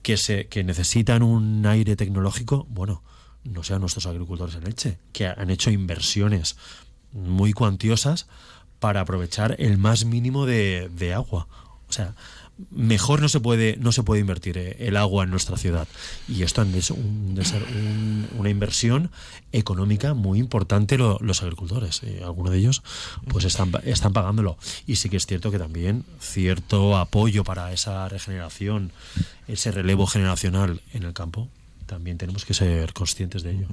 que, 0.00 0.16
se, 0.16 0.46
que 0.46 0.64
necesitan 0.64 1.22
un 1.22 1.66
aire 1.66 1.94
tecnológico, 1.94 2.66
bueno, 2.70 3.02
no 3.44 3.62
sean 3.64 3.82
nuestros 3.82 4.06
agricultores 4.06 4.54
en 4.54 4.66
Elche, 4.66 4.96
que 5.12 5.26
han 5.26 5.50
hecho 5.50 5.70
inversiones 5.70 6.56
muy 7.12 7.52
cuantiosas 7.52 8.28
para 8.80 9.02
aprovechar 9.02 9.56
el 9.58 9.76
más 9.76 10.06
mínimo 10.06 10.46
de, 10.46 10.88
de 10.96 11.12
agua. 11.12 11.48
O 11.86 11.92
sea, 11.92 12.14
mejor 12.70 13.20
no 13.20 13.28
se 13.28 13.40
puede 13.40 13.76
no 13.78 13.90
se 13.90 14.02
puede 14.02 14.20
invertir 14.20 14.58
eh, 14.58 14.76
el 14.80 14.96
agua 14.96 15.24
en 15.24 15.30
nuestra 15.30 15.56
ciudad. 15.56 15.88
Y 16.28 16.42
esto 16.42 16.62
es 16.62 16.92
de 17.34 17.44
ser 17.44 17.64
una 18.38 18.50
inversión 18.50 19.10
económica 19.52 20.14
muy 20.14 20.38
importante 20.38 20.98
los 20.98 21.42
agricultores 21.42 22.02
algunos 22.24 22.52
de 22.52 22.58
ellos 22.58 22.82
pues 23.28 23.44
están 23.44 23.72
están 23.84 24.12
pagándolo. 24.12 24.56
Y 24.86 24.96
sí 24.96 25.08
que 25.08 25.16
es 25.16 25.26
cierto 25.26 25.50
que 25.50 25.58
también 25.58 26.04
cierto 26.20 26.96
apoyo 26.96 27.44
para 27.44 27.72
esa 27.72 28.08
regeneración 28.08 28.92
ese 29.48 29.70
relevo 29.70 30.06
generacional 30.06 30.80
en 30.92 31.02
el 31.02 31.12
campo 31.12 31.48
también 31.86 32.18
tenemos 32.18 32.44
que 32.44 32.54
ser 32.54 32.92
conscientes 32.92 33.42
de 33.42 33.52
ello. 33.52 33.66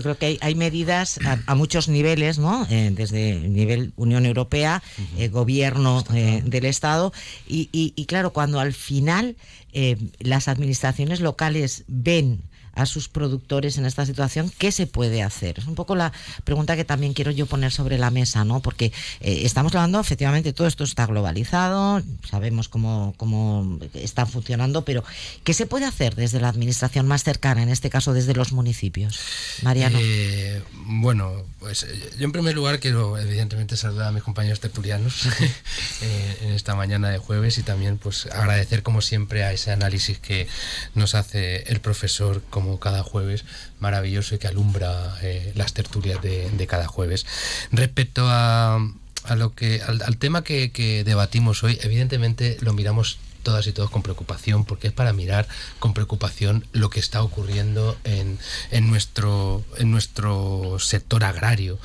Yo 0.00 0.04
creo 0.04 0.18
que 0.18 0.38
hay, 0.40 0.54
medidas 0.54 1.18
a, 1.46 1.54
muchos 1.54 1.88
niveles, 1.88 2.38
¿no? 2.38 2.66
Eh, 2.70 2.90
desde 2.90 3.32
el 3.32 3.52
nivel 3.52 3.92
Unión 3.96 4.24
Europea, 4.24 4.82
eh, 5.18 5.28
gobierno 5.28 6.02
eh, 6.14 6.42
del 6.42 6.64
Estado, 6.64 7.12
y, 7.46 7.68
y, 7.72 8.04
claro, 8.06 8.32
cuando 8.32 8.60
al 8.60 8.72
final 8.72 9.36
las 10.20 10.48
administraciones 10.48 11.20
locales 11.20 11.84
ven 11.86 12.40
a 12.74 12.86
sus 12.86 13.08
productores 13.08 13.78
en 13.78 13.86
esta 13.86 14.06
situación, 14.06 14.50
¿qué 14.58 14.72
se 14.72 14.86
puede 14.86 15.22
hacer? 15.22 15.58
Es 15.58 15.66
un 15.66 15.74
poco 15.74 15.96
la 15.96 16.12
pregunta 16.44 16.76
que 16.76 16.84
también 16.84 17.14
quiero 17.14 17.30
yo 17.30 17.46
poner 17.46 17.72
sobre 17.72 17.98
la 17.98 18.10
mesa, 18.10 18.44
¿no? 18.44 18.60
Porque 18.60 18.86
eh, 19.20 19.42
estamos 19.44 19.74
hablando, 19.74 20.00
efectivamente, 20.00 20.52
todo 20.52 20.66
esto 20.66 20.84
está 20.84 21.06
globalizado, 21.06 22.02
sabemos 22.28 22.68
cómo, 22.68 23.14
cómo 23.16 23.78
está 23.94 24.26
funcionando, 24.26 24.84
pero 24.84 25.04
¿qué 25.44 25.54
se 25.54 25.66
puede 25.66 25.84
hacer 25.84 26.14
desde 26.14 26.40
la 26.40 26.48
administración 26.48 27.06
más 27.06 27.24
cercana, 27.24 27.62
en 27.62 27.68
este 27.68 27.90
caso 27.90 28.12
desde 28.12 28.34
los 28.34 28.52
municipios? 28.52 29.20
Eh, 29.92 30.62
bueno, 30.72 31.44
pues 31.58 31.82
eh, 31.84 32.10
yo 32.18 32.24
en 32.24 32.32
primer 32.32 32.54
lugar 32.54 32.80
quiero 32.80 33.18
evidentemente 33.18 33.76
saludar 33.76 34.08
a 34.08 34.12
mis 34.12 34.22
compañeros 34.22 34.60
tertulianos 34.60 35.26
en 36.00 36.52
esta 36.52 36.74
mañana 36.74 37.10
de 37.10 37.18
jueves 37.18 37.58
y 37.58 37.62
también 37.62 37.98
pues 37.98 38.26
agradecer 38.26 38.82
como 38.82 39.00
siempre 39.00 39.44
a 39.44 39.52
ese 39.52 39.70
análisis 39.72 40.18
que 40.18 40.48
nos 40.94 41.14
hace 41.14 41.64
el 41.64 41.80
profesor 41.80 42.42
como 42.50 42.80
cada 42.80 43.02
jueves 43.02 43.44
maravilloso 43.78 44.34
y 44.34 44.38
que 44.38 44.48
alumbra 44.48 45.16
eh, 45.22 45.52
las 45.54 45.72
tertulias 45.72 46.20
de, 46.22 46.66
cada 46.68 46.86
jueves. 46.86 47.26
Respecto 47.72 48.26
a 48.28 48.78
lo 49.36 49.54
que 49.54 49.82
al, 49.82 50.16
tema 50.18 50.44
que, 50.44 51.02
debatimos 51.04 51.64
hoy, 51.64 51.78
evidentemente 51.82 52.56
lo 52.60 52.72
miramos 52.72 53.18
todas 53.42 53.66
y 53.66 53.72
todos 53.72 53.90
con 53.90 54.02
preocupación, 54.02 54.64
porque 54.64 54.88
es 54.88 54.92
para 54.92 55.12
mirar 55.12 55.48
con 55.78 55.94
preocupación 55.94 56.66
lo 56.72 56.90
que 56.90 57.00
está 57.00 57.22
ocurriendo 57.22 57.96
en, 58.04 58.38
en, 58.70 58.88
nuestro, 58.88 59.64
en 59.78 59.90
nuestro 59.90 60.78
sector 60.78 61.24
agrario. 61.24 61.78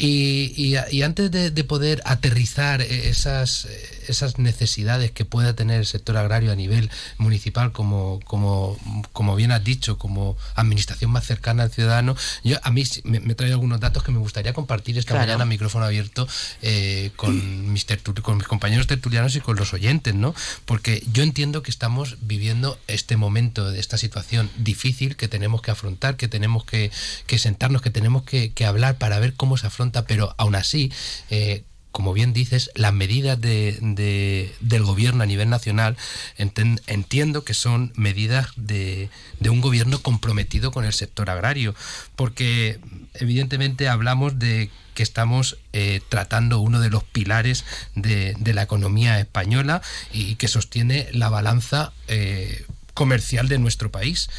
Y, 0.00 0.52
y, 0.90 1.02
antes 1.02 1.30
de, 1.30 1.50
de, 1.50 1.64
poder 1.64 2.00
aterrizar 2.06 2.80
esas, 2.80 3.68
esas 4.08 4.38
necesidades 4.38 5.10
que 5.10 5.26
pueda 5.26 5.54
tener 5.54 5.80
el 5.80 5.86
sector 5.86 6.16
agrario 6.16 6.52
a 6.52 6.56
nivel 6.56 6.90
municipal, 7.18 7.72
como, 7.72 8.20
como, 8.24 8.78
como 9.12 9.36
bien 9.36 9.52
has 9.52 9.62
dicho, 9.62 9.98
como 9.98 10.38
administración 10.54 11.10
más 11.10 11.26
cercana 11.26 11.64
al 11.64 11.70
ciudadano. 11.70 12.16
Yo 12.42 12.58
a 12.62 12.70
mí 12.70 12.84
me, 13.04 13.20
me 13.20 13.34
traído 13.34 13.56
algunos 13.56 13.80
datos 13.80 14.02
que 14.02 14.10
me 14.10 14.18
gustaría 14.18 14.54
compartir 14.54 14.96
esta 14.96 15.14
mañana 15.14 15.44
micrófono 15.44 15.84
abierto 15.84 16.26
eh, 16.62 17.10
con, 17.16 17.70
mis 17.72 17.86
con 18.22 18.38
mis 18.38 18.46
compañeros 18.46 18.86
tertulianos 18.86 19.36
y 19.36 19.40
con 19.40 19.56
los 19.56 19.74
oyentes, 19.74 20.14
¿no? 20.14 20.34
Porque 20.64 21.02
yo 21.12 21.22
entiendo 21.22 21.62
que 21.62 21.70
estamos 21.70 22.16
viviendo 22.22 22.78
este 22.86 23.16
momento 23.16 23.70
de 23.70 23.80
esta 23.80 23.98
situación 23.98 24.50
difícil 24.56 25.16
que 25.16 25.28
tenemos 25.28 25.60
que 25.60 25.70
afrontar, 25.70 26.16
que 26.16 26.28
tenemos 26.28 26.64
que, 26.64 26.90
que 27.26 27.38
sentarnos, 27.38 27.82
que 27.82 27.90
tenemos 27.90 28.22
que, 28.22 28.52
que, 28.52 28.64
hablar 28.64 28.96
para 28.96 29.18
ver 29.18 29.34
cómo 29.34 29.56
se 29.56 29.66
afronta, 29.66 29.89
pero 30.06 30.34
aún 30.38 30.54
así, 30.54 30.92
eh, 31.30 31.64
como 31.92 32.12
bien 32.12 32.32
dices, 32.32 32.70
las 32.74 32.92
medidas 32.92 33.40
de, 33.40 34.52
del 34.60 34.82
gobierno 34.84 35.24
a 35.24 35.26
nivel 35.26 35.50
nacional 35.50 35.96
entiendo 36.36 37.44
que 37.44 37.54
son 37.54 37.92
medidas 37.96 38.48
de, 38.56 39.10
un 39.48 39.60
gobierno 39.60 40.00
comprometido 40.00 40.70
con 40.70 40.84
el 40.84 40.92
sector 40.92 41.30
agrario, 41.30 41.74
porque 42.14 42.78
evidentemente 43.14 43.88
hablamos 43.88 44.38
de 44.38 44.70
que 44.94 45.02
estamos 45.02 45.58
eh, 45.72 46.00
tratando 46.08 46.60
uno 46.60 46.80
de 46.80 46.90
los 46.90 47.02
pilares 47.02 47.64
de, 47.94 48.36
la 48.54 48.62
economía 48.62 49.18
española 49.18 49.82
y 50.12 50.36
que 50.36 50.48
sostiene 50.48 51.08
la 51.12 51.28
balanza 51.28 51.92
eh, 52.06 52.66
comercial 52.94 53.48
de 53.48 53.58
nuestro 53.58 53.90
país. 53.90 54.30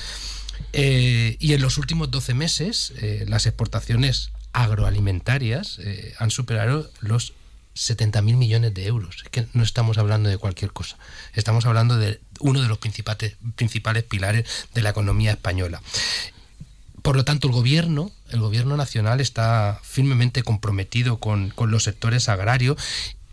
Y 0.73 1.53
en 1.53 1.61
los 1.61 1.77
últimos 1.77 2.11
12 2.11 2.33
meses, 2.33 2.93
las 3.27 3.45
exportaciones 3.45 4.31
agroalimentarias 4.53 5.79
han 6.19 6.31
superado 6.31 6.89
los 6.99 7.33
70 7.73 8.21
mil 8.21 8.37
millones 8.37 8.73
de 8.73 8.85
euros. 8.87 9.17
Es 9.23 9.29
que 9.29 9.47
no 9.53 9.63
estamos 9.63 9.97
hablando 9.97 10.29
de 10.29 10.37
cualquier 10.37 10.71
cosa. 10.71 10.97
Estamos 11.33 11.65
hablando 11.65 11.97
de 11.97 12.19
uno 12.39 12.61
de 12.61 12.67
los 12.67 12.77
principales, 12.77 13.37
principales 13.55 14.03
pilares 14.03 14.47
de 14.73 14.81
la 14.81 14.89
economía 14.89 15.31
española. 15.31 15.81
Por 17.01 17.15
lo 17.15 17.25
tanto, 17.25 17.47
el 17.47 17.53
gobierno, 17.53 18.11
el 18.29 18.41
gobierno 18.41 18.77
nacional 18.77 19.21
está 19.21 19.79
firmemente 19.83 20.43
comprometido 20.43 21.17
con, 21.17 21.49
con 21.49 21.71
los 21.71 21.83
sectores 21.83 22.29
agrarios 22.29 22.77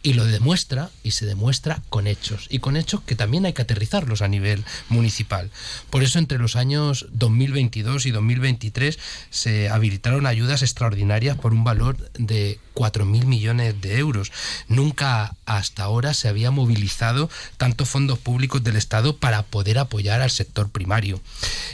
y 0.03 0.15
lo 0.15 0.25
demuestra 0.25 0.91
y 1.03 1.13
se 1.13 1.27
demuestra 1.27 1.83
con 1.89 2.07
hechos 2.07 2.47
y 2.51 2.61
con 2.61 2.77
hechos 2.77 3.03
que 3.03 3.17
también 3.17 3.47
hay 3.47 3.53
que 3.53 3.63
aterrizarlos 3.63 4.23
a 4.23 4.29
nivel 4.29 4.65
municipal. 4.89 5.51
Por 5.91 6.03
eso 6.03 6.19
entre 6.19 6.39
los 6.39 6.57
años 6.57 7.07
2022 7.11 8.07
y 8.07 8.11
2023 8.11 8.99
se 9.31 9.69
habilitaron 9.69 10.27
ayudas 10.27 10.63
extraordinarias 10.63 11.37
por 11.37 11.53
un 11.53 11.65
valor 11.65 12.11
de 12.15 12.59
4.000 12.75 13.25
millones 13.25 13.81
de 13.81 13.99
euros. 13.99 14.31
Nunca 14.69 15.37
hasta 15.47 15.83
ahora 15.83 16.15
se 16.15 16.29
había 16.29 16.51
movilizado 16.51 17.29
tantos 17.57 17.89
fondos 17.89 18.19
públicos 18.19 18.63
del 18.63 18.77
Estado 18.77 19.17
para 19.17 19.43
poder 19.43 19.79
apoyar 19.79 20.21
al 20.21 20.31
sector 20.31 20.71
primario. 20.71 21.21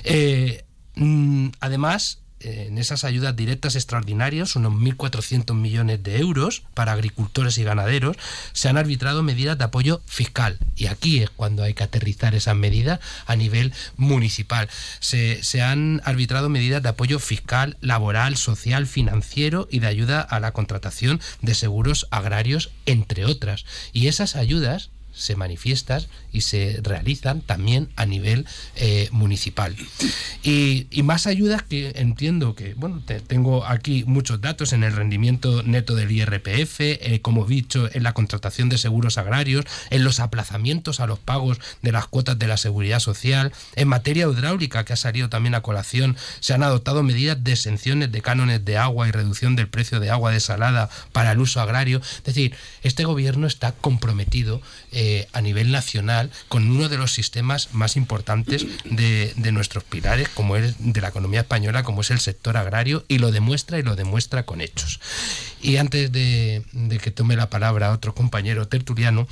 Eh, 0.04 0.64
mm, 0.94 1.48
además, 1.60 2.18
en 2.44 2.78
esas 2.78 3.04
ayudas 3.04 3.35
directas 3.35 3.74
extraordinarias, 3.74 4.57
unos 4.57 4.72
1.400 4.72 5.54
millones 5.54 6.02
de 6.02 6.18
euros 6.18 6.62
para 6.74 6.92
agricultores 6.92 7.59
y 7.59 7.64
ganaderos, 7.64 8.16
se 8.52 8.68
han 8.68 8.76
arbitrado 8.76 9.22
medidas 9.22 9.59
de 9.59 9.64
apoyo 9.64 10.02
fiscal. 10.07 10.59
Y 10.76 10.87
aquí 10.87 11.20
es 11.22 11.30
cuando 11.30 11.62
hay 11.62 11.74
que 11.74 11.85
aterrizar 11.85 12.35
esas 12.35 12.57
medidas 12.57 13.00
a 13.26 13.37
nivel 13.37 13.72
municipal. 13.96 14.68
Se, 15.00 15.42
se 15.42 15.62
han 15.62 16.02
arbitrado 16.04 16.48
medidas 16.48 16.83
de 16.83 16.90
apoyo 16.90 17.18
fiscal, 17.18 17.76
laboral, 17.80 18.37
social, 18.37 18.87
financiero 18.87 19.68
y 19.70 19.78
de 19.78 19.87
ayuda 19.87 20.20
a 20.20 20.40
la 20.40 20.52
contratación 20.52 21.20
de 21.42 21.54
seguros 21.54 22.07
agrarios, 22.11 22.70
entre 22.87 23.24
otras. 23.24 23.64
Y 23.92 24.09
esas 24.09 24.37
ayudas 24.37 24.90
se 25.14 25.37
manifiestan 25.37 26.03
y 26.33 26.42
se 26.42 26.81
realizan 26.83 27.40
también 27.40 27.88
a 27.96 28.07
nivel 28.07 28.46
eh, 28.77 29.09
municipal. 29.12 29.77
Y, 30.42 30.87
más 31.05 31.27
ayudas 31.27 31.62
que 31.62 31.92
entiendo 31.96 32.55
que, 32.55 32.72
bueno, 32.74 33.03
tengo 33.27 33.66
aquí 33.66 34.05
muchos 34.07 34.40
datos 34.40 34.72
en 34.72 34.83
el 34.83 34.92
rendimiento 34.92 35.62
neto 35.62 35.94
del 35.94 36.11
IRPF, 36.11 36.81
eh, 36.81 37.20
como 37.20 37.44
he 37.44 37.48
dicho, 37.48 37.90
en 37.92 38.03
la 38.03 38.14
contratación 38.14 38.70
de 38.70 38.79
seguros 38.79 39.18
agrarios, 39.18 39.66
en 39.90 40.03
los 40.03 40.18
aplazamientos 40.18 41.00
a 41.00 41.07
los 41.07 41.18
pagos 41.18 41.61
de 41.83 41.92
las 41.92 42.07
cuotas 42.07 42.38
de 42.38 42.46
la 42.46 42.57
seguridad 42.57 43.00
social, 43.00 43.53
en 43.77 43.88
materia 43.88 44.27
hidráulica, 44.27 44.85
que 44.85 44.94
ha 44.94 44.96
salido 44.96 45.29
también 45.29 45.55
a 45.55 45.61
colación, 45.61 46.16
se 46.40 46.55
han 46.55 46.62
adoptado 46.62 47.03
medidas 47.03 47.44
de 47.44 47.53
exenciones 47.53 48.11
de 48.11 48.22
cánones 48.22 48.64
de 48.64 48.79
agua 48.79 49.07
y 49.07 49.11
reducción 49.11 49.57
del 49.57 49.68
precio 49.68 50.00
de 50.00 50.11
agua 50.11 50.33
desalada 50.33 50.88
para 51.12 51.33
el 51.33 51.38
uso 51.38 51.61
agrario. 51.61 52.00
Es 52.18 52.24
decir, 52.24 52.57
este 52.83 53.05
gobierno 53.05 53.46
está 53.46 53.72
comprometido 53.72 54.62
eh, 54.92 55.04
a 55.33 55.40
nivel 55.40 55.71
nacional 55.71 56.31
con 56.49 56.71
uno 56.71 56.88
de 56.88 56.99
los 56.99 57.12
sistemas 57.12 57.69
más 57.73 57.97
importantes 57.97 58.67
de, 58.85 59.35
nuestros 59.53 59.85
pilares, 59.85 60.29
como 60.29 60.57
es 60.57 60.75
de 60.79 61.01
la 61.01 61.09
economía 61.09 61.40
española, 61.40 61.83
como 61.83 62.01
es 62.01 62.11
el 62.11 62.21
sector 62.21 62.57
agrario, 62.57 63.05
y 63.09 63.19
lo 63.19 63.31
demuestra 63.31 63.79
y 63.79 63.83
lo 63.83 63.97
demuestra 63.97 64.45
con 64.45 64.61
hechos. 64.61 65.01
Y 65.62 65.77
antes 65.77 66.11
de, 66.12 66.64
que 67.03 67.11
tome 67.11 67.37
la 67.37 67.51
palabra 67.51 67.93
otro 67.93 68.14
compañero 68.14 68.69
tertuliano, 68.69 69.29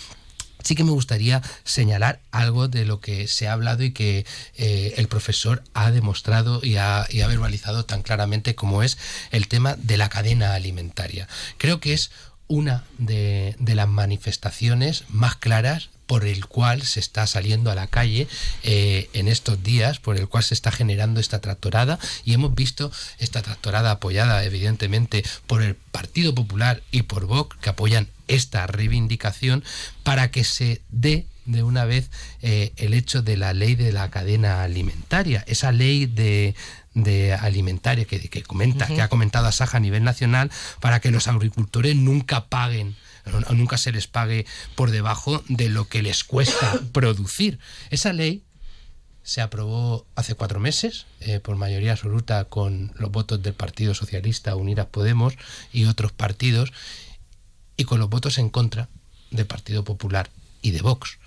sí 0.63 0.75
que 0.75 0.85
me 0.85 0.93
gustaría 0.93 1.43
señalar 1.65 2.21
algo 2.31 2.69
de 2.69 2.85
lo 2.85 3.01
que 3.01 3.27
se 3.27 3.49
ha 3.49 3.53
hablado 3.53 3.83
y 3.83 3.93
que 3.93 4.25
eh, 4.57 4.95
el 4.97 5.09
profesor 5.09 5.65
ha 5.75 5.91
demostrado 5.91 6.61
y 6.63 6.77
ha, 6.77 7.07
y 7.11 7.21
ha, 7.21 7.27
verbalizado 7.27 7.85
tan 7.85 8.03
claramente 8.03 8.55
como 8.55 8.83
es 8.83 8.97
el 9.33 9.49
tema 9.49 9.75
de 9.77 9.97
la 9.97 10.09
cadena 10.09 10.55
alimentaria. 10.55 11.27
Creo 11.59 11.81
que 11.81 11.95
es 11.95 12.13
una 12.53 12.85
de, 12.99 13.57
las 13.61 13.89
manifestaciones 13.89 15.05
más 15.09 15.37
claras 15.37 15.89
por 16.07 16.27
el 16.27 16.45
cual 16.45 16.83
se 16.83 17.01
está 17.01 17.27
saliendo 17.27 17.71
a 17.71 17.75
la 17.75 17.87
calle 17.87 18.29
eh, 18.63 19.09
en 19.15 19.27
estos 19.27 19.63
días, 19.63 20.01
por 20.01 20.19
el 20.19 20.29
cual 20.29 20.45
se 20.45 20.53
está 20.53 20.71
generando 20.71 21.19
esta 21.19 21.41
tractorada. 21.41 21.99
Y 22.27 22.35
hemos 22.35 22.55
visto 22.55 22.93
esta 23.19 23.41
tractorada 23.41 23.93
apoyada 23.93 24.45
evidentemente 24.45 25.25
por 25.47 25.63
el 25.63 25.77
Partido 25.77 26.35
Popular 26.35 26.83
y 26.91 27.05
por 27.05 27.25
Vox 27.25 27.57
que 27.57 27.71
apoyan 27.71 28.09
esta 28.29 28.67
reivindicación 28.67 29.65
para 30.03 30.31
que 30.31 30.45
se 30.45 30.83
dé 30.91 31.25
de 31.45 31.63
una 31.63 31.85
vez 31.85 32.11
eh, 32.41 32.73
el 32.77 32.95
hecho 32.95 33.23
de 33.23 33.37
la 33.37 33.53
ley 33.53 33.75
de 33.75 33.93
la 33.93 34.11
cadena 34.11 34.63
alimentaria, 34.63 35.45
esa 35.47 35.73
ley 35.73 36.07
de, 36.07 36.55
alimentaria 37.41 38.05
que, 38.05 38.29
que 38.29 38.43
comenta, 38.43 38.87
que 38.87 39.03
ha 39.03 39.09
comentado 39.09 39.51
Saja 39.53 39.79
a 39.79 39.81
nivel 39.81 40.05
nacional, 40.05 40.51
para 40.81 41.01
que 41.01 41.11
los 41.11 41.29
agricultores 41.29 41.97
nunca 41.97 42.47
paguen 42.47 42.97
nunca 43.53 43.79
se 43.79 43.93
les 43.93 44.07
pague 44.07 44.47
por 44.75 44.91
debajo 44.91 45.45
de 45.49 45.69
lo 45.69 45.89
que 45.89 46.03
les 46.03 46.25
cuesta 46.25 46.81
producir. 46.93 47.59
Esa 47.91 48.13
ley 48.13 48.43
se 49.23 49.41
aprobó 49.41 50.07
hace 50.17 50.35
cuatro 50.35 50.59
meses 50.59 51.07
eh, 51.21 51.39
por 51.39 51.57
mayoría 51.57 51.93
absoluta 51.93 52.45
con 52.47 52.93
los 52.97 53.11
votos 53.11 53.43
del 53.43 53.55
Partido 53.55 53.95
Socialista, 53.95 54.57
Unidas 54.57 54.87
Podemos 54.87 55.35
y 55.73 55.85
otros 55.85 56.13
partidos 56.13 56.73
y 57.77 57.85
con 57.85 58.01
los 58.01 58.11
votos 58.11 58.39
en 58.39 58.51
contra 58.51 58.89
del 59.31 59.47
Partido 59.47 59.85
Popular 59.85 60.31
y 60.61 60.73
de 60.73 60.83
Vox 60.83 61.19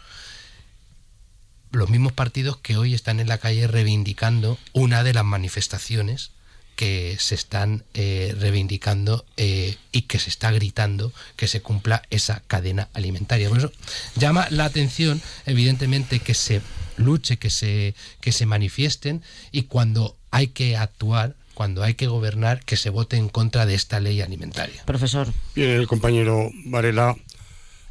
los 1.76 1.90
mismos 1.90 2.14
partidos 2.14 2.58
que 2.58 2.78
hoy 2.78 2.94
están 2.94 3.20
en 3.20 3.28
la 3.28 3.38
calle 3.38 3.68
reivindicando 3.68 4.58
una 4.74 5.04
de 5.04 5.14
las 5.14 5.26
manifestaciones 5.26 6.32
que 6.76 7.16
se 7.20 7.36
están 7.36 7.84
eh, 7.94 8.36
reivindicando 8.38 9.26
eh, 9.38 9.78
y 9.92 10.04
que 10.04 10.20
se 10.20 10.30
está 10.30 10.52
gritando 10.52 11.14
que 11.36 11.48
se 11.48 11.62
cumpla 11.62 12.04
esa 12.10 12.44
cadena 12.48 12.90
alimentaria. 12.94 13.50
Por 13.50 13.60
eso 13.60 13.72
llama 14.16 14.48
la 14.50 14.66
atención, 14.66 15.22
evidentemente, 15.46 16.20
que 16.20 16.34
se 16.34 16.62
luche, 16.98 17.38
que 17.38 17.50
se, 17.50 17.96
que 18.20 18.32
se 18.32 18.46
manifiesten 18.46 19.24
y 19.52 19.64
cuando 19.64 20.18
hay 20.32 20.48
que 20.48 20.76
actuar, 20.76 21.36
cuando 21.54 21.84
hay 21.84 21.94
que 21.94 22.08
gobernar, 22.08 22.64
que 22.66 22.76
se 22.76 22.90
vote 22.90 23.16
en 23.16 23.30
contra 23.30 23.66
de 23.66 23.76
esta 23.76 24.02
ley 24.02 24.22
alimentaria. 24.22 24.84
Profesor. 24.86 25.32
Bien, 25.56 25.72
el 25.72 25.88
compañero 25.88 26.52
Varela 26.66 27.16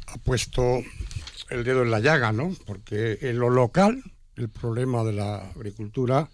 ha 0.05 0.17
puesto 0.17 0.83
el 1.49 1.63
dedo 1.63 1.83
en 1.83 1.91
la 1.91 1.99
llaga, 1.99 2.31
¿no? 2.31 2.55
Porque 2.65 3.19
en 3.21 3.39
lo 3.39 3.49
local, 3.49 4.03
el 4.35 4.49
problema 4.49 5.03
de 5.03 5.13
la 5.13 5.49
agricultura, 5.51 6.29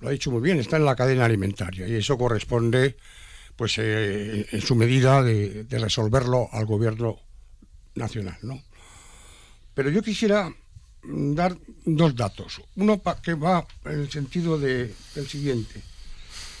lo 0.00 0.08
ha 0.08 0.12
dicho 0.12 0.30
muy 0.30 0.42
bien, 0.42 0.58
está 0.58 0.76
en 0.76 0.84
la 0.84 0.96
cadena 0.96 1.24
alimentaria 1.24 1.86
y 1.86 1.94
eso 1.94 2.18
corresponde, 2.18 2.96
pues, 3.56 3.78
eh, 3.78 4.46
en 4.50 4.60
su 4.60 4.74
medida 4.74 5.22
de, 5.22 5.66
resolverlo 5.70 6.48
al 6.52 6.66
gobierno 6.66 7.18
nacional, 7.94 8.36
¿no? 8.42 8.62
Pero 9.74 9.90
yo 9.90 10.02
quisiera 10.02 10.52
dar 11.02 11.56
dos 11.84 12.16
datos. 12.16 12.62
Uno 12.76 13.00
que 13.22 13.34
va 13.34 13.66
en 13.84 14.00
el 14.00 14.10
sentido 14.10 14.58
de, 14.58 14.94
del 15.14 15.28
siguiente, 15.28 15.80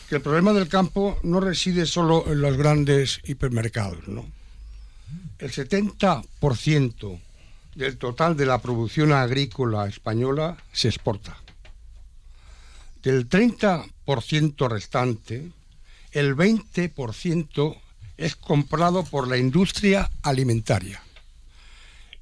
que 0.08 0.16
el 0.16 0.22
problema 0.22 0.52
del 0.52 0.68
campo 0.68 1.18
no 1.22 1.40
reside 1.40 1.86
solo 1.86 2.24
en 2.26 2.40
los 2.40 2.56
grandes 2.56 3.20
hipermercados, 3.24 4.06
¿no? 4.08 4.26
El 5.38 5.50
70% 5.50 7.20
del 7.74 7.98
total 7.98 8.36
de 8.36 8.46
la 8.46 8.58
producción 8.58 9.12
agrícola 9.12 9.86
española 9.86 10.56
se 10.72 10.88
exporta. 10.88 11.36
Del 13.02 13.28
30% 13.28 14.68
restante, 14.68 15.50
el 16.12 16.36
20% 16.36 17.76
es 18.16 18.36
comprado 18.36 19.04
por 19.04 19.28
la 19.28 19.36
industria 19.36 20.10
alimentaria 20.22 21.02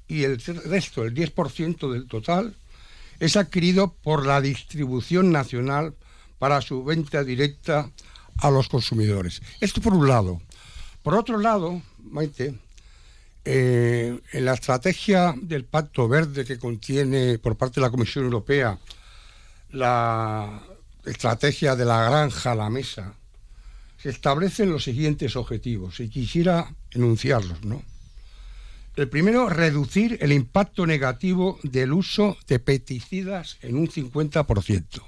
y 0.07 0.23
el 0.23 0.39
resto, 0.39 1.03
el 1.03 1.13
10% 1.13 1.91
del 1.91 2.07
total, 2.07 2.55
es 3.19 3.35
adquirido 3.35 3.93
por 3.93 4.25
la 4.25 4.41
distribución 4.41 5.31
nacional 5.31 5.95
para 6.39 6.61
su 6.61 6.83
venta 6.83 7.23
directa 7.23 7.89
a 8.37 8.51
los 8.51 8.67
consumidores. 8.69 9.41
Esto 9.59 9.81
por 9.81 9.93
un 9.93 10.07
lado. 10.07 10.41
Por 11.01 11.15
otro 11.15 11.37
lado, 11.37 11.81
Maite, 12.03 12.55
eh, 13.45 14.19
en 14.31 14.45
la 14.45 14.53
estrategia 14.53 15.33
del 15.41 15.65
Pacto 15.65 16.07
Verde 16.07 16.45
que 16.45 16.57
contiene 16.57 17.39
por 17.39 17.57
parte 17.57 17.75
de 17.75 17.85
la 17.85 17.91
Comisión 17.91 18.25
Europea 18.25 18.79
la 19.71 20.61
estrategia 21.05 21.75
de 21.75 21.85
la 21.85 22.09
granja 22.09 22.51
a 22.51 22.55
la 22.55 22.69
mesa, 22.69 23.15
se 23.97 24.09
establecen 24.09 24.69
los 24.69 24.83
siguientes 24.83 25.35
objetivos 25.35 25.99
y 25.99 26.09
quisiera 26.09 26.73
enunciarlos. 26.91 27.63
¿no? 27.65 27.83
El 28.95 29.09
primero, 29.09 29.49
reducir 29.49 30.17
el 30.21 30.31
impacto 30.31 30.85
negativo 30.85 31.59
del 31.63 31.93
uso 31.93 32.37
de 32.47 32.59
pesticidas 32.59 33.57
en 33.61 33.75
un 33.75 33.87
50%. 33.87 35.01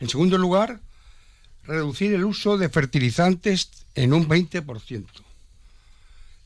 En 0.00 0.08
segundo 0.08 0.36
lugar, 0.36 0.80
reducir 1.64 2.12
el 2.12 2.24
uso 2.24 2.58
de 2.58 2.68
fertilizantes 2.68 3.70
en 3.94 4.12
un 4.12 4.28
20%. 4.28 5.23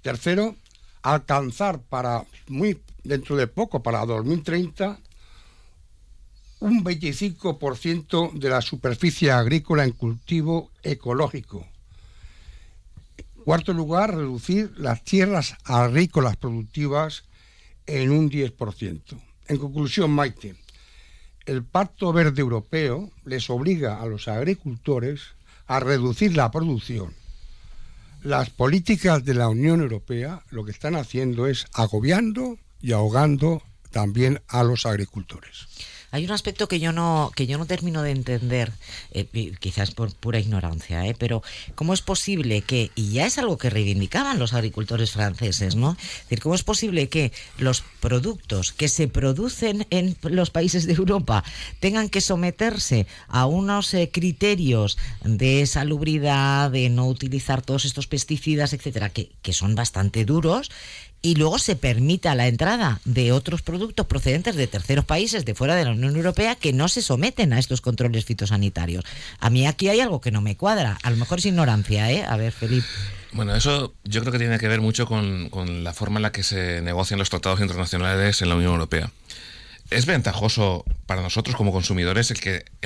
Tercero, 0.09 0.57
alcanzar 1.03 1.83
para 1.83 2.25
muy 2.47 2.81
dentro 3.05 3.37
de 3.37 3.47
poco, 3.47 3.83
para 3.83 4.07
2030, 4.07 4.99
un 6.61 6.83
25% 6.83 8.33
de 8.33 8.49
la 8.49 8.63
superficie 8.63 9.31
agrícola 9.31 9.85
en 9.85 9.93
cultivo 9.93 10.71
ecológico. 10.83 11.67
Cuarto 13.45 13.75
lugar, 13.75 14.17
reducir 14.17 14.73
las 14.79 15.05
tierras 15.05 15.59
agrícolas 15.65 16.39
productivas 16.39 17.25
en 17.85 18.11
un 18.11 18.31
10%. 18.31 19.03
En 19.49 19.59
conclusión, 19.59 20.11
Maite, 20.11 20.57
el 21.45 21.65
Pacto 21.65 22.15
Verde 22.15 22.41
Europeo 22.41 23.11
les 23.27 23.51
obliga 23.51 24.01
a 24.01 24.07
los 24.07 24.27
agricultores 24.27 25.21
a 25.67 25.81
reducir 25.81 26.35
la 26.35 26.51
producción 26.51 27.13
las 28.29 28.51
políticas 28.51 29.25
de 29.25 29.33
la 29.33 29.49
Unión 29.49 29.81
Europea 29.81 30.43
lo 30.51 30.63
que 30.63 30.71
están 30.71 30.97
haciendo 30.97 31.47
es 31.47 31.67
agobiando 31.73 32.59
y 32.79 32.93
ahogando 32.93 33.63
también 33.91 34.43
a 34.49 34.63
los 34.65 34.85
agricultores. 34.85 35.67
Hay 36.11 36.25
un 36.25 36.31
aspecto 36.31 36.69
que 36.69 36.81
yo 36.81 36.93
no 36.93 37.31
que 37.35 37.47
yo 37.47 37.59
no 37.59 37.67
termino 37.67 38.03
de 38.03 38.13
entender, 38.13 38.73
eh, 39.13 39.27
quizás 39.61 39.91
por 39.91 40.15
pura 40.15 40.39
ignorancia, 40.39 41.07
eh, 41.07 41.15
pero 41.19 41.43
cómo 41.75 41.93
es 41.93 42.01
posible 42.01 42.63
que 42.63 42.91
y 42.95 43.13
ya 43.13 43.27
es 43.27 43.39
algo 43.39 43.59
que 43.59 43.71
reivindicaban 43.71 44.39
los 44.39 44.55
agricultores 44.55 45.11
franceses, 45.13 45.77
¿no? 45.77 45.93
Es 46.01 46.23
decir, 46.25 46.41
cómo 46.41 46.55
es 46.55 46.63
posible 46.63 47.09
que 47.09 47.33
los 47.59 47.83
productos 48.01 48.73
que 48.73 48.89
se 48.89 49.09
producen 49.09 49.87
en 49.91 50.17
los 50.23 50.51
países 50.51 50.87
de 50.87 50.95
Europa 50.95 51.45
tengan 51.81 52.09
que 52.09 52.21
someterse 52.21 53.07
a 53.29 53.47
unos 53.47 53.93
eh, 53.95 54.11
criterios 54.13 54.97
de 55.25 55.67
salubridad, 55.67 56.71
de 56.71 56.89
no 56.89 57.07
utilizar 57.07 57.63
todos 57.63 57.85
estos 57.85 58.07
pesticidas, 58.07 58.73
etcétera, 58.73 59.11
que, 59.11 59.31
que 59.43 59.53
son 59.53 59.75
bastante 59.75 60.25
duros 60.25 60.71
y 61.21 61.35
luego 61.35 61.59
se 61.59 61.75
permita 61.75 62.35
la 62.35 62.47
entrada 62.47 63.01
de 63.05 63.33
otros 63.33 63.63
productos 63.63 64.07
procedentes 64.07 64.55
de 64.55 64.67
terceros 64.67 65.05
países 65.05 65.45
de 65.45 65.55
fuera 65.55 65.75
de 65.75 65.85
la 65.85 65.91
Unión 65.99 66.17
Europea 66.17 66.55
que 66.55 66.73
no 66.73 66.89
se 66.89 67.03
someten 67.03 67.53
a 67.53 67.59
estos 67.59 67.81
controles 67.81 68.25
fitosanitarios. 68.25 69.05
A 69.39 69.51
mí 69.51 69.67
aquí 69.67 69.89
hay 69.89 70.01
algo 70.01 70.21
que 70.21 70.31
no 70.31 70.41
me 70.41 70.57
cuadra. 70.57 70.99
A 71.03 71.11
lo 71.11 71.17
mejor 71.17 71.39
es 71.39 71.47
ignorancia, 71.47 72.11
¿eh? 72.11 72.25
A 72.27 72.37
ver, 72.37 72.53
Felipe. 72.53 72.87
Bueno, 73.33 73.55
eso 73.55 73.95
yo 74.05 74.21
creo 74.21 74.33
que 74.33 74.39
tiene 74.39 74.59
que 74.59 74.69
ver 74.69 74.81
mucho 74.81 75.07
con, 75.07 75.85
la 75.85 75.93
forma 75.93 76.19
en 76.19 76.23
la 76.23 76.33
que 76.33 76.43
se 76.43 76.81
negocian 76.81 77.19
los 77.19 77.31
tratados 77.31 77.61
internacionales 77.61 78.41
en 78.43 78.49
la 78.49 78.57
Unión 78.57 78.73
Europea. 78.73 79.11
Es 79.91 80.07
ventajoso 80.07 80.85
para 81.07 81.23
nosotros 81.23 81.57
como 81.57 81.73
consumidores 81.73 82.31
el 82.31 82.41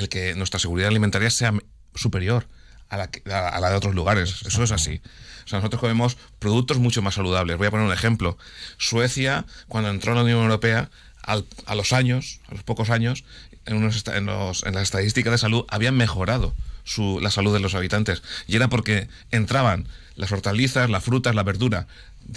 que, 0.09 0.35
nuestra 0.37 0.59
seguridad 0.59 0.89
alimentaria 0.89 1.31
sea 1.31 1.53
superior 1.95 2.47
a 2.89 2.97
la, 2.97 3.11
a 3.49 3.61
la 3.61 3.71
de 3.71 3.77
otros 3.77 3.95
lugares. 3.95 4.43
Eso 4.47 4.63
es 4.63 4.73
así. 4.73 5.01
O 5.45 5.49
sea, 5.49 5.59
nosotros 5.59 5.81
comemos 5.81 6.17
productos 6.39 6.79
mucho 6.79 7.03
más 7.03 7.15
saludables. 7.15 7.57
Voy 7.57 7.67
a 7.67 7.71
poner 7.71 7.87
un 7.87 7.93
ejemplo. 7.93 8.37
Suecia, 8.79 9.45
cuando 9.69 9.91
entró 9.91 10.13
en 10.13 10.19
la 10.19 10.25
Unión 10.25 10.43
Europea, 10.43 10.91
a 11.23 11.75
los 11.75 11.93
años, 11.93 12.41
a 12.49 12.55
los 12.55 12.63
pocos 12.63 12.91
años, 12.91 13.25
en, 13.67 13.77
unos, 13.77 14.05
en, 14.09 14.27
los, 14.27 14.65
en 14.65 14.75
las 14.75 14.83
estadísticas 14.85 15.33
de 15.33 15.39
salud 15.39 15.65
habían 15.69 15.97
mejorado 15.97 16.55
su, 16.85 17.21
la 17.21 17.31
salud 17.31 17.53
de 17.53 17.61
los 17.61 17.75
habitantes. 17.75 18.23
Y 18.47 18.57
era 18.57 18.69
porque 18.69 19.09
entraban 19.31 19.87
las 20.17 20.33
hortalizas, 20.33 20.91
las 20.91 21.05
frutas, 21.05 21.35
la 21.35 21.43
verdura 21.43 21.87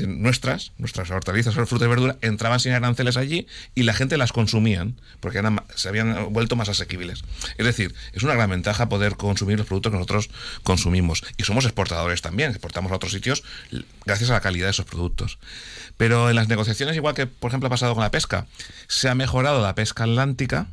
nuestras, 0.07 0.71
nuestras 0.77 1.09
hortalizas, 1.11 1.53
frutas 1.53 1.81
y 1.81 1.87
verduras, 1.87 2.17
entraban 2.21 2.59
sin 2.59 2.73
aranceles 2.73 3.17
allí 3.17 3.47
y 3.73 3.83
la 3.83 3.93
gente 3.93 4.17
las 4.17 4.31
consumían 4.31 4.99
porque 5.19 5.41
se 5.75 5.89
habían 5.89 6.31
vuelto 6.33 6.55
más 6.55 6.69
asequibles. 6.69 7.23
Es 7.57 7.65
decir, 7.65 7.93
es 8.13 8.23
una 8.23 8.33
gran 8.33 8.49
ventaja 8.49 8.89
poder 8.89 9.15
consumir 9.15 9.57
los 9.57 9.67
productos 9.67 9.91
que 9.91 9.97
nosotros 9.97 10.29
consumimos. 10.63 11.23
Y 11.37 11.43
somos 11.43 11.65
exportadores 11.65 12.21
también, 12.21 12.51
exportamos 12.51 12.91
a 12.91 12.95
otros 12.95 13.11
sitios 13.11 13.43
gracias 14.05 14.29
a 14.29 14.33
la 14.33 14.41
calidad 14.41 14.67
de 14.67 14.71
esos 14.71 14.85
productos. 14.85 15.39
Pero 15.97 16.29
en 16.29 16.35
las 16.35 16.47
negociaciones, 16.47 16.95
igual 16.95 17.15
que 17.15 17.27
por 17.27 17.49
ejemplo 17.49 17.67
ha 17.67 17.69
pasado 17.69 17.93
con 17.93 18.03
la 18.03 18.11
pesca, 18.11 18.47
se 18.87 19.09
ha 19.09 19.15
mejorado 19.15 19.61
la 19.61 19.75
pesca 19.75 20.03
atlántica, 20.03 20.67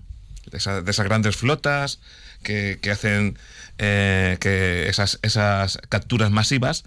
de, 0.51 0.59
esas 0.59 1.07
grandes 1.07 1.37
flotas 1.37 2.01
que, 2.43 2.79
hacen 2.91 3.39
eh, 3.79 4.37
que 4.41 4.89
esas, 4.89 5.19
esas 5.23 5.79
capturas 5.89 6.31
masivas, 6.31 6.85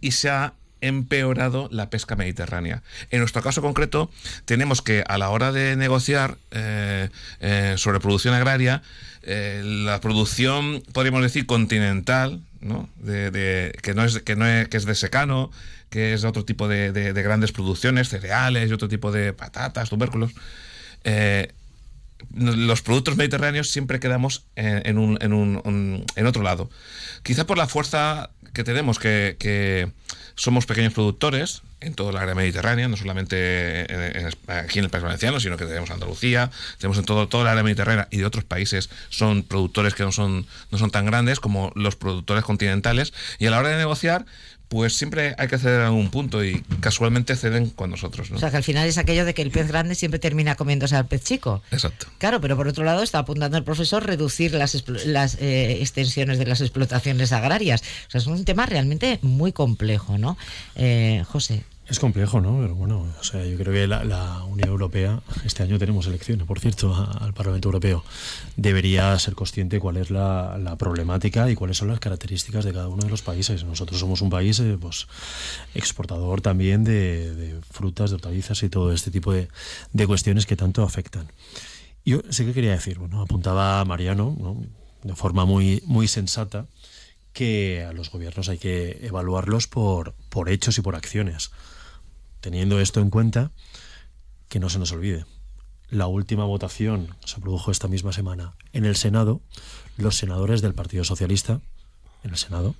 y 0.00 0.12
se 0.12 0.30
ha 0.30 0.54
empeorado 0.80 1.68
la 1.70 1.90
pesca 1.90 2.16
mediterránea. 2.16 2.82
En 3.10 3.20
nuestro 3.20 3.42
caso 3.42 3.62
concreto, 3.62 4.10
tenemos 4.44 4.82
que 4.82 5.04
a 5.06 5.18
la 5.18 5.30
hora 5.30 5.52
de 5.52 5.76
negociar 5.76 6.38
eh, 6.50 7.08
eh, 7.40 7.74
sobre 7.76 8.00
producción 8.00 8.34
agraria, 8.34 8.82
eh, 9.22 9.62
la 9.64 10.00
producción, 10.00 10.82
podríamos 10.92 11.22
decir, 11.22 11.46
continental, 11.46 12.42
¿no? 12.60 12.88
Que, 13.04 13.92
no 13.94 14.04
es, 14.04 14.18
que, 14.20 14.36
no 14.36 14.46
es, 14.46 14.68
que 14.68 14.76
es 14.76 14.84
de 14.84 14.94
secano, 14.94 15.50
que 15.90 16.14
es 16.14 16.22
de 16.22 16.28
otro 16.28 16.44
tipo 16.44 16.68
de, 16.68 16.92
de 16.92 17.22
grandes 17.22 17.52
producciones, 17.52 18.08
cereales 18.08 18.70
y 18.70 18.72
otro 18.72 18.88
tipo 18.88 19.12
de 19.12 19.32
patatas, 19.32 19.88
tubérculos. 19.88 20.32
los 22.34 22.82
productos 22.82 23.16
mediterráneos 23.16 23.70
siempre 23.70 24.00
quedamos 24.00 24.46
en, 24.56 24.98
un, 24.98 26.04
en, 26.16 26.26
otro 26.26 26.42
lado. 26.42 26.70
Quizá 27.22 27.46
por 27.46 27.56
la 27.56 27.66
fuerza 27.66 28.30
que 28.52 28.64
tenemos, 28.64 28.98
que 28.98 29.92
somos 30.36 30.66
pequeños 30.66 30.92
productores 30.92 31.62
en 31.80 31.94
toda 31.94 32.12
la 32.12 32.20
área 32.20 32.34
mediterránea, 32.34 32.88
no 32.88 32.96
solamente 32.96 33.86
aquí 34.46 34.78
en 34.78 34.84
el 34.84 34.90
País 34.90 35.02
Valenciano, 35.02 35.40
sino 35.40 35.56
que 35.56 35.64
tenemos 35.64 35.90
Andalucía, 35.90 36.50
tenemos 36.78 36.98
en 36.98 37.04
todo, 37.04 37.26
toda 37.28 37.44
la 37.44 37.52
área 37.52 37.62
mediterránea 37.62 38.08
y 38.10 38.18
de 38.18 38.26
otros 38.26 38.44
países 38.44 38.90
son 39.08 39.42
productores 39.42 39.94
que 39.94 40.02
no 40.02 40.12
son, 40.12 40.46
no 40.70 40.78
son 40.78 40.90
tan 40.90 41.06
grandes 41.06 41.40
como 41.40 41.72
los 41.74 41.96
productores 41.96 42.44
continentales. 42.44 43.12
Y 43.38 43.46
a 43.46 43.50
la 43.50 43.58
hora 43.58 43.70
de 43.70 43.76
negociar, 43.76 44.26
pues 44.68 44.96
siempre 44.96 45.34
hay 45.38 45.48
que 45.48 45.58
ceder 45.58 45.80
a 45.82 45.86
algún 45.86 46.10
punto 46.10 46.44
y 46.44 46.62
casualmente 46.80 47.36
ceden 47.36 47.70
con 47.70 47.90
nosotros. 47.90 48.30
¿no? 48.30 48.36
O 48.36 48.40
sea, 48.40 48.50
que 48.50 48.56
al 48.56 48.64
final 48.64 48.86
es 48.86 48.98
aquello 48.98 49.24
de 49.24 49.34
que 49.34 49.42
el 49.42 49.50
pez 49.50 49.68
grande 49.68 49.94
siempre 49.94 50.18
termina 50.18 50.56
comiéndose 50.56 50.96
al 50.96 51.06
pez 51.06 51.22
chico. 51.22 51.62
Exacto. 51.70 52.06
Claro, 52.18 52.40
pero 52.40 52.56
por 52.56 52.66
otro 52.66 52.84
lado 52.84 53.02
está 53.02 53.20
apuntando 53.20 53.56
el 53.56 53.64
profesor 53.64 54.04
reducir 54.04 54.52
las, 54.54 54.84
las 55.06 55.36
eh, 55.36 55.78
extensiones 55.80 56.38
de 56.38 56.46
las 56.46 56.60
explotaciones 56.60 57.32
agrarias. 57.32 57.82
O 58.08 58.10
sea, 58.10 58.20
es 58.20 58.26
un 58.26 58.44
tema 58.44 58.66
realmente 58.66 59.18
muy 59.22 59.52
complejo, 59.52 60.18
¿no? 60.18 60.36
Eh, 60.74 61.22
José. 61.28 61.64
Es 61.88 62.00
complejo, 62.00 62.40
¿no? 62.40 62.58
Pero 62.60 62.74
bueno, 62.74 63.06
o 63.20 63.22
sea, 63.22 63.46
yo 63.46 63.56
creo 63.56 63.72
que 63.72 63.86
la, 63.86 64.44
Unión 64.44 64.68
Europea, 64.68 65.22
este 65.44 65.62
año 65.62 65.78
tenemos 65.78 66.08
elecciones, 66.08 66.44
por 66.44 66.58
cierto, 66.58 66.92
al 67.20 67.32
Parlamento 67.32 67.68
Europeo, 67.68 68.04
debería 68.56 69.16
ser 69.20 69.36
consciente 69.36 69.78
cuál 69.78 69.98
es 69.98 70.10
la, 70.10 70.74
problemática 70.78 71.48
y 71.48 71.54
cuáles 71.54 71.76
son 71.76 71.88
las 71.88 72.00
características 72.00 72.64
de 72.64 72.72
cada 72.72 72.88
uno 72.88 73.04
de 73.04 73.10
los 73.10 73.22
países. 73.22 73.62
Nosotros 73.62 74.00
somos 74.00 74.20
un 74.20 74.30
país 74.30 74.58
eh, 74.58 74.76
pues, 74.80 75.06
exportador 75.74 76.40
también 76.40 76.82
de, 76.82 77.60
frutas, 77.70 78.10
de 78.10 78.16
hortalizas 78.16 78.64
y 78.64 78.68
todo 78.68 78.92
este 78.92 79.12
tipo 79.12 79.32
de, 79.32 79.48
cuestiones 80.06 80.44
que 80.44 80.56
tanto 80.56 80.82
afectan. 80.82 81.30
Yo 82.04 82.20
sé 82.30 82.44
que 82.44 82.52
quería 82.52 82.72
decir, 82.72 82.98
bueno, 82.98 83.22
apuntaba 83.22 83.84
Mariano, 83.84 84.66
de 85.04 85.14
forma 85.14 85.44
muy, 85.44 85.82
muy 85.86 86.08
sensata, 86.08 86.66
que 87.32 87.84
a 87.88 87.92
los 87.92 88.10
gobiernos 88.10 88.48
hay 88.48 88.58
que 88.58 88.98
evaluarlos 89.02 89.68
por, 89.68 90.14
por 90.30 90.48
hechos 90.48 90.78
y 90.78 90.80
por 90.80 90.96
acciones. 90.96 91.52
Teniendo 92.46 92.78
esto 92.78 93.00
en 93.00 93.10
cuenta, 93.10 93.50
que 94.48 94.60
no 94.60 94.68
se 94.68 94.78
nos 94.78 94.92
olvide, 94.92 95.26
la 95.90 96.06
última 96.06 96.44
votación 96.44 97.16
se 97.24 97.40
produjo 97.40 97.72
esta 97.72 97.88
misma 97.88 98.12
semana 98.12 98.54
en 98.72 98.84
el 98.84 98.94
Senado, 98.94 99.40
los 99.96 100.16
senadores 100.16 100.62
del 100.62 100.72
Partido 100.72 101.02
Socialista, 101.02 101.60
en 102.22 102.30
el 102.30 102.36
Senado, 102.36 102.76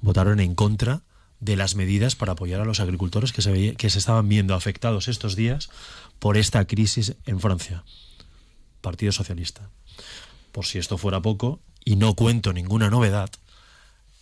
votaron 0.00 0.40
en 0.40 0.54
contra 0.54 1.02
de 1.38 1.54
las 1.56 1.74
medidas 1.74 2.16
para 2.16 2.32
apoyar 2.32 2.62
a 2.62 2.64
los 2.64 2.80
agricultores 2.80 3.34
que 3.34 3.42
se, 3.42 3.76
que 3.76 3.90
se 3.90 3.98
estaban 3.98 4.26
viendo 4.26 4.54
afectados 4.54 5.06
estos 5.06 5.36
días 5.36 5.68
por 6.18 6.38
esta 6.38 6.64
crisis 6.64 7.16
en 7.26 7.40
Francia. 7.40 7.84
Partido 8.80 9.12
Socialista. 9.12 9.68
Por 10.50 10.64
si 10.64 10.78
esto 10.78 10.96
fuera 10.96 11.20
poco, 11.20 11.60
y 11.84 11.96
no 11.96 12.14
cuento 12.14 12.54
ninguna 12.54 12.88
novedad, 12.88 13.28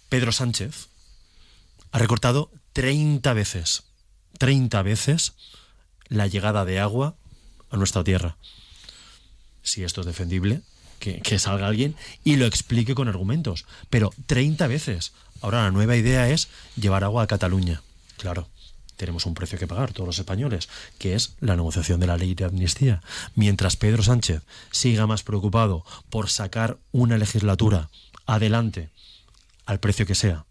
Pedro 0.09 0.33
Sánchez 0.33 0.89
ha 1.93 2.01
recortado 2.01 2.51
30 2.73 3.33
veces 3.35 3.85
30 4.39 4.83
veces 4.83 5.35
la 6.09 6.27
llegada 6.27 6.65
de 6.65 6.81
agua 6.81 7.17
a 7.71 7.77
nuestra 7.77 8.05
tierra. 8.05 8.37
Si 9.63 9.85
esto 9.85 10.01
es 10.01 10.07
defendible, 10.07 10.63
que, 10.99 11.39
salga 11.39 11.67
alguien 11.67 11.95
y 12.25 12.37
lo 12.37 12.47
explique 12.47 12.95
con 12.95 13.09
argumentos. 13.09 13.67
Pero 13.91 14.13
30 14.27 14.67
veces. 14.67 15.13
Ahora 15.41 15.63
la 15.63 15.71
nueva 15.71 15.97
idea 15.97 16.29
es 16.29 16.49
llevar 16.77 17.05
agua 17.05 17.23
a 17.23 17.27
Cataluña. 17.27 17.83
Claro, 18.17 18.49
tenemos 18.97 19.27
un 19.27 19.35
precio 19.35 19.59
que 19.59 19.69
pagar 19.69 19.93
todos 19.93 20.07
los 20.07 20.19
españoles, 20.19 20.69
que 20.99 21.15
es 21.15 21.37
la 21.41 21.55
negociación 21.55 22.01
de 22.01 22.09
la 22.09 22.17
ley 22.17 22.35
de 22.35 22.45
amnistía. 22.45 23.01
Mientras 23.35 23.77
Pedro 23.77 24.03
Sánchez 24.03 24.43
siga 24.73 25.07
más 25.07 25.23
preocupado 25.23 25.85
por 26.11 26.29
sacar 26.29 26.79
una 26.91 27.17
legislatura 27.19 27.91
adelante 28.27 28.91
al 29.67 29.81
precio 29.81 30.07
que 30.07 30.15
sea, 30.15 30.45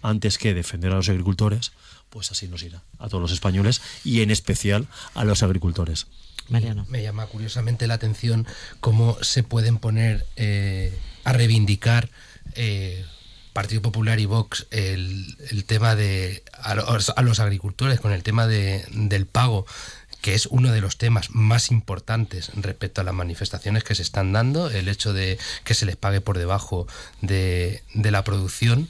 antes 0.00 0.38
que 0.38 0.54
defender 0.54 0.92
a 0.92 0.96
los 0.96 1.08
agricultores, 1.08 1.72
pues 2.10 2.30
así 2.30 2.48
nos 2.48 2.62
irá 2.62 2.82
a 2.98 3.08
todos 3.08 3.22
los 3.22 3.32
españoles 3.32 3.80
y 4.04 4.22
en 4.22 4.30
especial 4.30 4.86
a 5.14 5.24
los 5.24 5.42
agricultores. 5.42 6.06
Mariano. 6.48 6.86
Me 6.88 7.02
llama 7.02 7.26
curiosamente 7.26 7.86
la 7.86 7.94
atención 7.94 8.46
cómo 8.80 9.18
se 9.22 9.42
pueden 9.42 9.78
poner 9.78 10.26
eh, 10.36 10.98
a 11.24 11.32
reivindicar 11.32 12.08
eh, 12.54 13.04
Partido 13.52 13.82
Popular 13.82 14.20
y 14.20 14.26
Vox 14.26 14.66
el, 14.70 15.64
tema 15.66 15.94
de 15.96 16.44
a 16.52 16.74
los, 16.74 17.40
agricultores 17.40 18.00
con 18.00 18.12
el 18.12 18.22
tema 18.22 18.46
de, 18.46 18.84
del 18.92 19.26
pago 19.26 19.66
que 20.20 20.34
es 20.34 20.46
uno 20.46 20.72
de 20.72 20.80
los 20.80 20.96
temas 20.96 21.30
más 21.30 21.70
importantes 21.70 22.50
respecto 22.54 23.00
a 23.00 23.04
las 23.04 23.14
manifestaciones 23.14 23.84
que 23.84 23.94
se 23.94 24.02
están 24.02 24.32
dando, 24.32 24.70
el 24.70 24.88
hecho 24.88 25.12
de 25.12 25.38
que 25.64 25.74
se 25.74 25.86
les 25.86 25.96
pague 25.96 26.20
por 26.20 26.38
debajo 26.38 26.86
de, 27.20 27.82
de 27.94 28.10
la 28.10 28.24
producción 28.24 28.88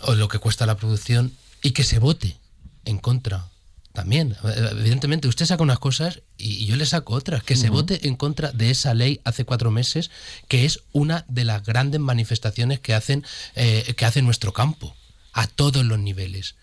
o 0.00 0.14
lo 0.14 0.28
que 0.28 0.38
cuesta 0.38 0.66
la 0.66 0.76
producción 0.76 1.32
y 1.64 1.70
que 1.70 1.82
se 1.82 1.98
vote 1.98 2.36
en 2.84 2.98
contra 2.98 3.48
también. 3.94 4.36
Evidentemente, 4.44 5.28
usted 5.28 5.46
saca 5.46 5.62
unas 5.62 5.78
cosas 5.78 6.20
y 6.36 6.66
yo 6.66 6.76
le 6.76 6.84
saco 6.84 7.14
otras. 7.14 7.42
Que 7.42 7.56
se 7.56 7.70
vote 7.70 8.06
en 8.06 8.16
contra 8.16 8.52
de 8.52 8.70
esa 8.70 8.92
ley 8.92 9.20
hace 9.24 9.46
cuatro 9.46 9.70
meses, 9.70 10.10
que 10.46 10.66
es 10.66 10.80
una 10.92 11.24
de 11.26 11.44
las 11.44 11.64
grandes 11.64 12.00
manifestaciones 12.00 12.80
que 12.80 12.92
hacen, 12.92 13.24
eh, 13.54 13.94
que 13.96 14.04
hace 14.04 14.20
nuestro 14.20 14.52
campo, 14.52 14.94
a 15.32 15.46
todos 15.46 15.86
los 15.86 15.98
niveles. 15.98 16.56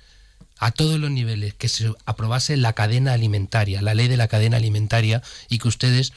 A 0.60 0.72
todos 0.72 1.00
los 1.00 1.10
niveles, 1.10 1.56
que 1.56 1.68
se 1.68 1.92
aprobase 2.06 2.56
la 2.56 2.74
cadena 2.74 3.14
alimentaria, 3.14 3.82
la 3.82 3.96
ley 3.96 4.08
de 4.08 4.18
la 4.18 4.28
cadena 4.28 4.58
alimentaria, 4.58 5.24
y 5.50 5.58
que 5.58 5.68
ustedes, 5.68 6.14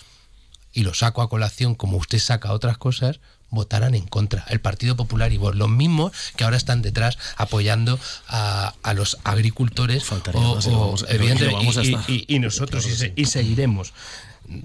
y 0.74 0.82
lo 0.82 0.92
saco 0.92 1.22
a 1.22 1.30
colación 1.30 1.74
como 1.74 1.96
usted 1.96 2.18
saca 2.18 2.52
otras 2.52 2.76
cosas, 2.76 3.20
votaran 3.54 3.94
en 3.94 4.06
contra. 4.06 4.44
El 4.48 4.60
Partido 4.60 4.96
Popular 4.96 5.32
y 5.32 5.38
vos, 5.38 5.54
los 5.54 5.68
mismos 5.68 6.12
que 6.36 6.44
ahora 6.44 6.56
están 6.56 6.82
detrás 6.82 7.18
apoyando 7.36 7.98
a, 8.28 8.74
los 8.94 9.18
agricultores. 9.24 10.04
y, 12.08 12.38
nosotros 12.38 12.86
y, 13.16 13.24
seguiremos. 13.26 13.92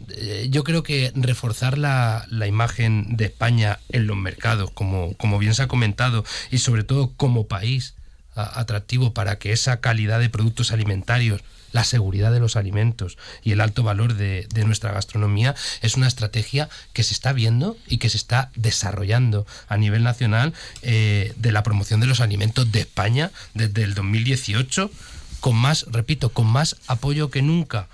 Eh, 0.10 0.48
yo 0.50 0.64
creo 0.64 0.84
que 0.84 1.12
reforzar 1.16 1.78
la, 1.78 2.26
imagen 2.48 3.16
de 3.16 3.26
España 3.26 3.80
en 3.90 4.08
los 4.08 4.18
mercados, 4.18 4.72
como, 4.72 5.14
como 5.14 5.40
bien 5.40 5.54
se 5.54 5.64
ha 5.64 5.68
comentado, 5.68 6.26
y 6.52 6.58
sobre 6.58 6.84
todo 6.84 7.12
como 7.16 7.48
país 7.48 7.96
atractivo 8.36 9.14
para 9.14 9.38
que 9.38 9.52
esa 9.52 9.82
calidad 9.82 10.20
de 10.20 10.30
productos 10.30 10.72
alimentarios 10.72 11.42
la 11.72 11.84
seguridad 11.84 12.32
de 12.32 12.40
los 12.40 12.56
alimentos 12.56 13.18
y 13.44 13.52
el 13.52 13.62
alto 13.62 13.84
valor 13.84 14.16
de, 14.16 14.48
nuestra 14.66 14.92
gastronomía 14.92 15.56
es 15.82 15.96
una 15.96 16.08
estrategia 16.08 16.70
que 16.94 17.04
se 17.04 17.14
está 17.14 17.34
viendo 17.34 17.78
y 17.88 17.98
que 17.98 18.10
se 18.10 18.18
está 18.18 18.52
desarrollando 18.56 19.48
a 19.68 19.78
nivel 19.78 20.04
nacional 20.04 20.54
eh, 20.82 21.34
de 21.38 21.52
la 21.52 21.64
promoción 21.64 22.00
de 22.00 22.08
los 22.08 22.20
alimentos 22.20 22.72
de 22.72 22.82
España 22.82 23.32
desde 23.54 23.84
el 23.84 23.94
2018 23.96 24.92
con 25.40 25.56
más, 25.56 25.86
repito, 25.90 26.30
con 26.30 26.48
más 26.48 26.76
apoyo 26.88 27.30
que 27.32 27.42
nunca 27.42 27.88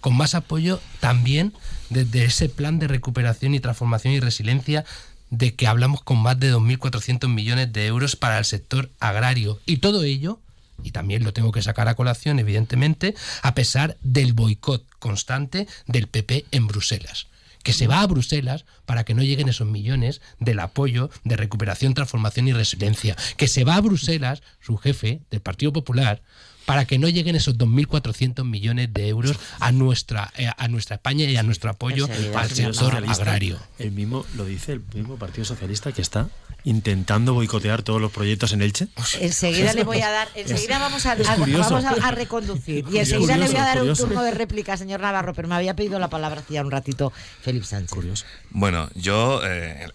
con 0.00 0.16
más 0.16 0.34
apoyo 0.34 0.80
también 1.00 1.52
desde 1.90 2.24
ese 2.24 2.48
plan 2.48 2.78
de 2.78 2.88
recuperación 2.88 3.54
y 3.54 3.60
transformación 3.60 4.14
y 4.14 4.20
resiliencia 4.20 4.84
de 5.30 5.54
que 5.54 5.66
hablamos 5.66 6.02
con 6.02 6.18
más 6.18 6.38
de 6.38 6.54
2.400 6.54 7.28
millones 7.28 7.72
de 7.72 7.86
euros 7.86 8.16
para 8.16 8.38
el 8.38 8.44
sector 8.44 8.90
agrario. 9.00 9.60
Y 9.66 9.78
todo 9.78 10.02
ello 10.04 10.38
y 10.82 10.90
también 10.90 11.24
lo 11.24 11.32
tengo 11.32 11.52
que 11.52 11.62
sacar 11.62 11.88
a 11.88 11.94
colación, 11.94 12.38
evidentemente, 12.38 13.14
a 13.42 13.54
pesar 13.54 13.96
del 14.00 14.32
boicot 14.32 14.84
constante 14.98 15.66
del 15.86 16.08
PP 16.08 16.46
en 16.50 16.66
Bruselas 16.66 17.26
que 17.62 17.72
se 17.74 17.86
va 17.86 18.00
a 18.00 18.06
Bruselas 18.06 18.64
para 18.86 19.04
que 19.04 19.12
no 19.12 19.22
lleguen 19.22 19.50
esos 19.50 19.66
millones 19.66 20.22
del 20.38 20.60
apoyo 20.60 21.10
de 21.24 21.36
recuperación, 21.36 21.92
transformación 21.92 22.48
y 22.48 22.54
resiliencia, 22.54 23.14
que 23.36 23.46
se 23.46 23.64
va 23.64 23.74
a 23.74 23.80
Bruselas, 23.82 24.42
su 24.60 24.78
jefe 24.78 25.20
del 25.30 25.42
Partido 25.42 25.72
Popular, 25.72 26.22
para 26.68 26.84
que 26.84 26.98
no 26.98 27.08
lleguen 27.08 27.34
esos 27.34 27.56
2.400 27.56 28.44
millones 28.44 28.92
de 28.92 29.08
euros 29.08 29.38
a 29.58 29.72
nuestra, 29.72 30.34
eh, 30.36 30.50
a 30.54 30.68
nuestra 30.68 30.96
España 30.96 31.24
y 31.24 31.34
a 31.38 31.42
nuestro 31.42 31.70
apoyo 31.70 32.06
al 32.36 32.50
sector 32.50 32.94
agrario. 32.94 33.58
El 33.78 33.92
mismo, 33.92 34.26
lo 34.36 34.44
dice 34.44 34.72
el 34.72 34.82
mismo 34.92 35.16
Partido 35.16 35.46
Socialista 35.46 35.92
que 35.92 36.02
está 36.02 36.28
intentando 36.64 37.32
boicotear 37.32 37.82
todos 37.82 38.02
los 38.02 38.12
proyectos 38.12 38.52
en 38.52 38.60
Elche. 38.60 38.88
Enseguida 39.18 39.72
le 39.72 39.84
voy 39.84 40.02
a 40.02 40.10
dar, 40.10 40.28
enseguida 40.34 40.78
vamos, 40.78 41.06
a, 41.06 41.14
vamos 41.14 41.84
a, 42.02 42.10
reconducir 42.10 42.84
y 42.92 42.98
enseguida 42.98 43.38
le 43.38 43.46
voy 43.46 43.56
a 43.56 43.64
dar 43.64 43.82
un 43.82 43.96
turno 43.96 44.22
de 44.22 44.32
réplica, 44.32 44.76
señor 44.76 45.00
Navarro, 45.00 45.32
pero 45.32 45.48
me 45.48 45.54
había 45.54 45.74
pedido 45.74 45.98
la 45.98 46.10
palabra 46.10 46.40
hacía 46.40 46.60
un 46.60 46.70
ratito 46.70 47.14
Félix 47.40 47.68
Sánchez. 47.68 48.26
Bueno, 48.50 48.90
yo... 48.94 49.40
Eh, 49.42 49.88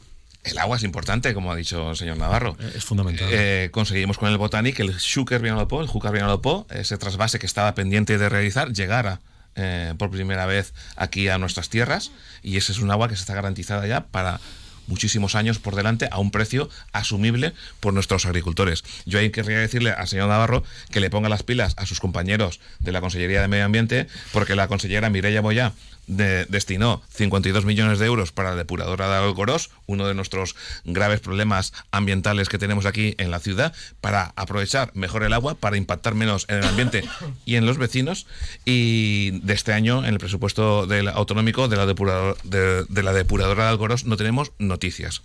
el 0.44 0.58
agua 0.58 0.78
es 0.78 0.84
importante, 0.84 1.34
como 1.34 1.52
ha 1.52 1.56
dicho 1.56 1.92
el 1.92 1.96
señor 1.96 2.18
Navarro. 2.18 2.58
Es 2.76 2.84
fundamental. 2.84 3.30
Eh, 3.32 3.70
conseguimos 3.72 4.18
con 4.18 4.30
el 4.30 4.38
Botanic 4.38 4.80
el 4.80 5.00
Xúquer 5.00 5.42
Vinalopó, 5.42 5.82
el 5.82 5.88
Júcar 5.88 6.12
Vinalopó, 6.12 6.68
ese 6.70 6.98
trasvase 6.98 7.40
que 7.40 7.46
estaba 7.46 7.74
pendiente 7.76 8.18
de 8.18 8.30
realizar, 8.30 8.74
llegara 8.74 9.22
eh, 9.56 9.94
por 9.98 10.10
primera 10.10 10.46
vez 10.46 10.74
aquí 10.96 11.30
a 11.30 11.38
nuestras 11.38 11.70
tierras 11.70 12.12
y 12.42 12.58
ese 12.58 12.72
es 12.72 12.80
un 12.80 12.92
agua 12.92 13.08
que 13.08 13.16
se 13.16 13.22
está 13.22 13.36
garantizada 13.36 13.86
ya 13.88 14.06
para 14.08 14.40
muchísimos 14.88 15.36
años 15.36 15.60
por 15.60 15.76
delante 15.76 16.10
a 16.12 16.20
un 16.20 16.32
precio 16.32 16.70
asumible 16.92 17.54
por 17.80 17.94
nuestros 17.94 18.26
agricultores. 18.26 18.84
Yo 19.06 19.20
ahí 19.20 19.30
querría 19.30 19.60
decirle 19.60 19.92
al 19.92 20.08
señor 20.08 20.28
Navarro 20.28 20.64
que 20.92 21.00
le 21.00 21.10
ponga 21.10 21.30
las 21.30 21.44
pilas 21.44 21.74
a 21.78 21.86
sus 21.86 22.00
compañeros 22.00 22.60
de 22.80 22.92
la 22.92 23.00
Consellería 23.00 23.42
de 23.42 23.48
Medio 23.48 23.66
Ambiente, 23.66 24.08
porque 24.32 24.56
la 24.56 24.68
consellera 24.68 25.10
Mireia 25.10 25.42
Boyá 25.42 25.74
destinó 26.08 27.02
52 27.10 27.66
millones 27.66 28.00
de 28.00 28.06
euros 28.06 28.32
para 28.32 28.52
la 28.52 28.56
depuradora 28.58 29.08
de 29.10 29.16
Algoros, 29.16 29.72
uno 29.86 30.08
de 30.08 30.14
nuestros 30.14 30.56
graves 30.84 31.20
problemas 31.20 31.74
ambientales 31.92 32.50
que 32.50 32.58
tenemos 32.58 32.86
aquí 32.86 33.16
en 33.18 33.32
la 33.32 33.40
ciudad, 33.40 33.74
para 34.02 34.34
aprovechar 34.36 34.92
mejor 34.96 35.24
el 35.24 35.34
agua, 35.34 35.56
para 35.56 35.78
impactar 35.78 36.16
menos 36.16 36.46
en 36.50 36.58
el 36.58 36.66
ambiente 36.66 37.04
y 37.46 37.56
en 37.56 37.66
los 37.66 37.78
vecinos. 37.78 38.28
Y 38.66 39.32
de 39.42 39.54
este 39.54 39.74
año, 39.74 40.00
en 40.06 40.14
el 40.14 40.20
presupuesto 40.20 40.88
del 40.88 41.08
autonómico 41.08 41.68
de 41.68 41.78
la, 41.78 41.86
depuradora, 41.86 42.36
de, 42.44 43.04
la 43.04 43.14
depuradora 43.14 43.66
de 43.66 43.70
Algoros, 43.70 44.06
no 44.06 44.18
tenemos 44.18 44.52
noticias. 44.60 45.22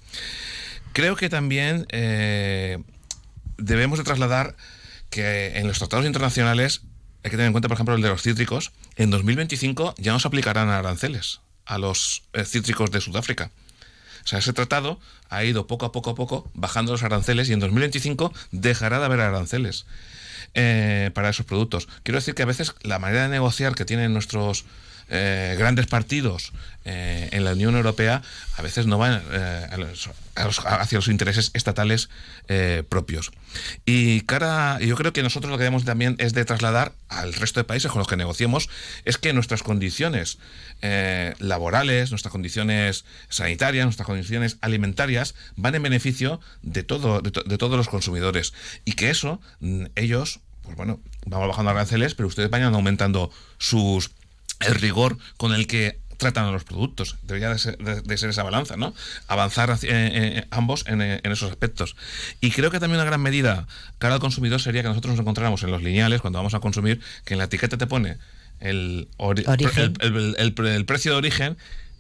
Creo 0.93 1.17
que 1.17 1.29
también 1.29 1.87
eh, 1.91 2.79
debemos 3.57 3.99
de 3.99 4.05
trasladar 4.05 4.57
que 5.11 5.59
en 5.59 5.67
los 5.67 5.79
tratados 5.79 6.07
internacionales 6.07 6.83
hay 7.23 7.31
que 7.31 7.37
tener 7.37 7.47
en 7.47 7.53
cuenta, 7.53 7.69
por 7.69 7.77
ejemplo, 7.77 7.95
el 7.95 8.03
de 8.03 8.09
los 8.09 8.23
cítricos. 8.23 8.73
En 8.97 9.11
2025 9.11 9.95
ya 9.99 10.13
no 10.13 10.21
se 10.21 10.29
aplicarán 10.29 10.69
aranceles 10.69 11.41
a 11.67 11.79
los 11.79 12.23
eh, 12.33 12.45
cítricos 12.45 12.91
de 12.91 13.01
Sudáfrica. 13.01 13.51
O 14.25 14.29
sea, 14.29 14.39
ese 14.39 14.53
tratado 14.53 15.01
ha 15.31 15.45
ido 15.45 15.67
poco 15.67 15.87
a 15.87 15.93
poco 15.93 16.11
a 16.11 16.15
poco 16.15 16.51
bajando 16.55 16.93
los 16.93 17.03
aranceles 17.03 17.49
y 17.49 17.53
en 17.53 17.61
2025 17.61 18.33
dejará 18.53 18.99
de 18.99 19.07
haber 19.07 19.21
aranceles 19.21 19.87
eh, 20.55 21.11
para 21.15 21.31
esos 21.31 21.47
productos. 21.47 21.89
Quiero 22.03 22.19
decir 22.19 22.35
que 22.35 22.43
a 22.43 22.47
veces 22.47 22.75
la 22.83 22.99
manera 22.99 23.23
de 23.25 23.29
negociar 23.29 23.75
que 23.75 23.85
tienen 23.85 24.13
nuestros 24.13 24.65
eh, 25.11 25.57
grandes 25.59 25.87
partidos 25.87 26.53
eh, 26.85 27.31
en 27.33 27.45
la 27.45 27.53
Unión 27.53 27.75
Europea 27.75 28.23
a 28.57 28.63
veces 28.63 28.87
no 28.87 28.99
van 28.99 29.23
eh, 29.33 29.67
hacia 30.35 30.99
los 30.99 31.09
intereses 31.09 31.51
estatales 31.55 32.11
propios. 32.89 33.31
Y 33.85 34.23
cara, 34.23 34.79
yo 34.81 34.97
creo 34.97 35.13
que 35.13 35.23
nosotros 35.23 35.51
lo 35.51 35.59
que 35.59 35.65
debemos 35.65 35.85
también 35.85 36.17
es 36.19 36.33
de 36.33 36.45
trasladar 36.45 36.93
al 37.09 37.35
resto 37.35 37.61
de 37.61 37.65
países 37.65 37.91
con 37.91 37.99
los 37.99 38.09
que 38.09 38.17
negociemos 38.17 38.69
es 39.05 39.19
que 39.19 39.33
nuestras 39.33 39.63
condiciones 39.63 40.39
laborales, 41.39 42.11
nuestras 42.11 42.33
condiciones 42.33 43.05
sanitarias, 43.29 43.85
nuestras 43.85 44.07
condiciones 44.07 44.59
alimentarias 44.61 45.35
van 45.57 45.75
en 45.75 45.83
beneficio 45.83 46.41
de 46.63 46.83
todo, 46.85 47.21
de, 47.21 47.31
de 47.31 47.59
todos 47.59 47.77
los 47.77 47.89
consumidores 47.89 48.55
y 48.85 48.93
que 48.93 49.11
eso 49.11 49.41
mm, 49.61 49.87
ellos 49.95 50.41
pues 50.69 50.77
bueno, 50.77 51.01
vamos 51.25 51.49
bajando 51.49 51.71
aranceles, 51.71 52.15
pero 52.15 52.27
ustedes 52.27 52.51
vayan 52.51 52.75
aumentando 52.75 53.31
sus 53.57 54.11
el 54.61 54.75
rigor 54.75 55.19
con 55.37 55.53
el 55.53 55.67
que 55.67 55.99
tratan 56.19 56.45
a 56.47 56.51
los 56.51 56.65
productos. 56.65 57.17
Debería 57.23 57.49
de 57.49 57.59
ser, 57.59 58.31
esa 58.31 58.43
balanza, 58.43 58.77
¿no? 58.77 58.93
Avanzar 59.29 59.71
eh, 59.71 59.77
eh, 59.83 60.47
ambos 60.51 60.85
en, 60.87 61.01
en, 61.01 61.33
esos 61.33 61.51
aspectos. 61.51 61.97
Y 62.41 62.51
creo 62.51 62.71
que 62.71 62.81
también 62.81 63.01
una 63.01 63.09
gran 63.09 63.23
medida 63.23 63.67
cara 63.99 64.15
al 64.15 64.21
consumidor 64.21 64.61
sería 64.61 64.83
que 64.83 64.89
nosotros 64.89 65.13
nos 65.13 65.21
encontráramos 65.21 65.63
en 65.63 65.71
los 65.71 65.83
lineales, 65.83 66.21
cuando 66.21 66.41
vamos 66.41 66.55
a 66.55 66.61
consumir, 66.61 67.01
que 67.25 67.35
en 67.35 67.39
la 67.39 67.45
etiqueta 67.45 67.79
te 67.79 67.87
pone 67.87 68.19
el, 68.61 69.09
el, 69.19 70.55
el 70.67 70.85
precio 70.85 71.13
de 71.13 71.17
origen 71.17 71.57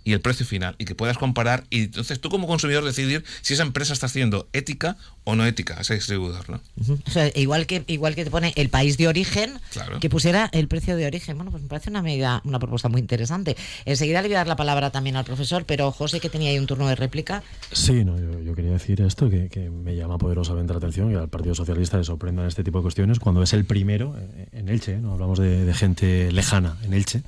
y 0.09 0.14
el 0.14 0.23
precio 0.23 0.47
final 0.47 0.75
y 0.79 0.87
que 0.87 0.94
puedas 0.94 1.18
comparar 1.18 1.64
y 1.68 1.83
entonces 1.83 2.18
tú 2.18 2.31
como 2.31 2.47
consumidor 2.47 2.83
decidir 2.83 3.25
si 3.42 3.53
esa 3.53 3.62
empresa 3.62 3.92
está 3.92 4.07
haciendo 4.07 4.49
ética 4.55 4.97
o 5.25 5.37
no 5.37 5.44
ética 5.44 5.77
ese 5.79 5.92
distribuidor 5.92 6.49
¿no? 6.49 6.62
o 7.07 7.11
sea, 7.11 7.31
igual 7.35 7.66
que 7.66 7.85
igual 7.88 8.14
que 8.14 8.25
te 8.25 8.31
pone 8.31 8.55
el 8.57 8.71
país 8.71 8.97
de 8.97 9.07
origen 9.07 9.61
que 10.01 10.09
pusiera 10.09 10.49
el 10.53 10.66
precio 10.66 10.97
de 10.97 11.05
origen. 11.07 11.37
Bueno 11.37 11.51
pues 11.51 11.62
me 11.62 11.68
parece 11.68 11.90
una 11.90 12.01
medida 12.01 12.40
una 12.44 12.59
propuesta 12.59 12.88
muy 12.88 13.03
interesante. 13.03 13.55
Enseguida 13.85 14.23
le 14.23 14.29
voy 14.29 14.37
a 14.37 14.38
dar 14.38 14.47
la 14.47 14.57
palabra 14.57 14.88
también 14.88 15.16
al 15.16 15.27
profesor 15.27 15.66
pero 15.66 15.92
José 15.92 16.21
que 16.21 16.31
tenía 16.31 16.49
ahí 16.49 16.59
un 16.59 16.66
turno 16.66 16.88
de 16.88 16.94
réplica. 16.94 17.42
Sí 17.71 18.03
no 18.03 18.16
yo, 18.18 18.55
quería 18.55 18.73
decir 18.73 19.03
esto 19.03 19.29
que, 19.29 19.51
que, 19.51 19.68
me 19.68 19.94
llama 19.94 20.16
poderosamente 20.16 20.73
la 20.73 20.79
atención 20.79 21.12
y 21.12 21.16
al 21.16 21.29
Partido 21.29 21.55
Socialista 21.55 21.99
le 21.99 22.05
sorprendan 22.05 22.47
este 22.47 22.64
tipo 22.64 22.79
de 22.79 22.83
cuestiones 22.83 23.18
cuando 23.18 23.42
es 23.42 23.53
el 23.53 23.66
primero 23.66 24.16
eh, 24.18 24.49
en 24.53 24.71
Elche 24.71 24.97
no 24.97 25.12
hablamos 25.12 25.38
de, 25.38 25.66
de 25.66 25.75
gente 25.75 26.33
lejana 26.33 26.79
en 26.83 26.94
Elche 26.94 27.23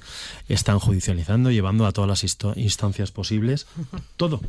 están 0.48 0.78
judicializando 0.78 1.50
llevando 1.50 1.84
a 1.84 1.92
todas 1.92 2.08
las 2.08 2.24
historias 2.24 2.69
instancias 2.70 3.10
posibles, 3.10 3.66
todo, 4.16 4.40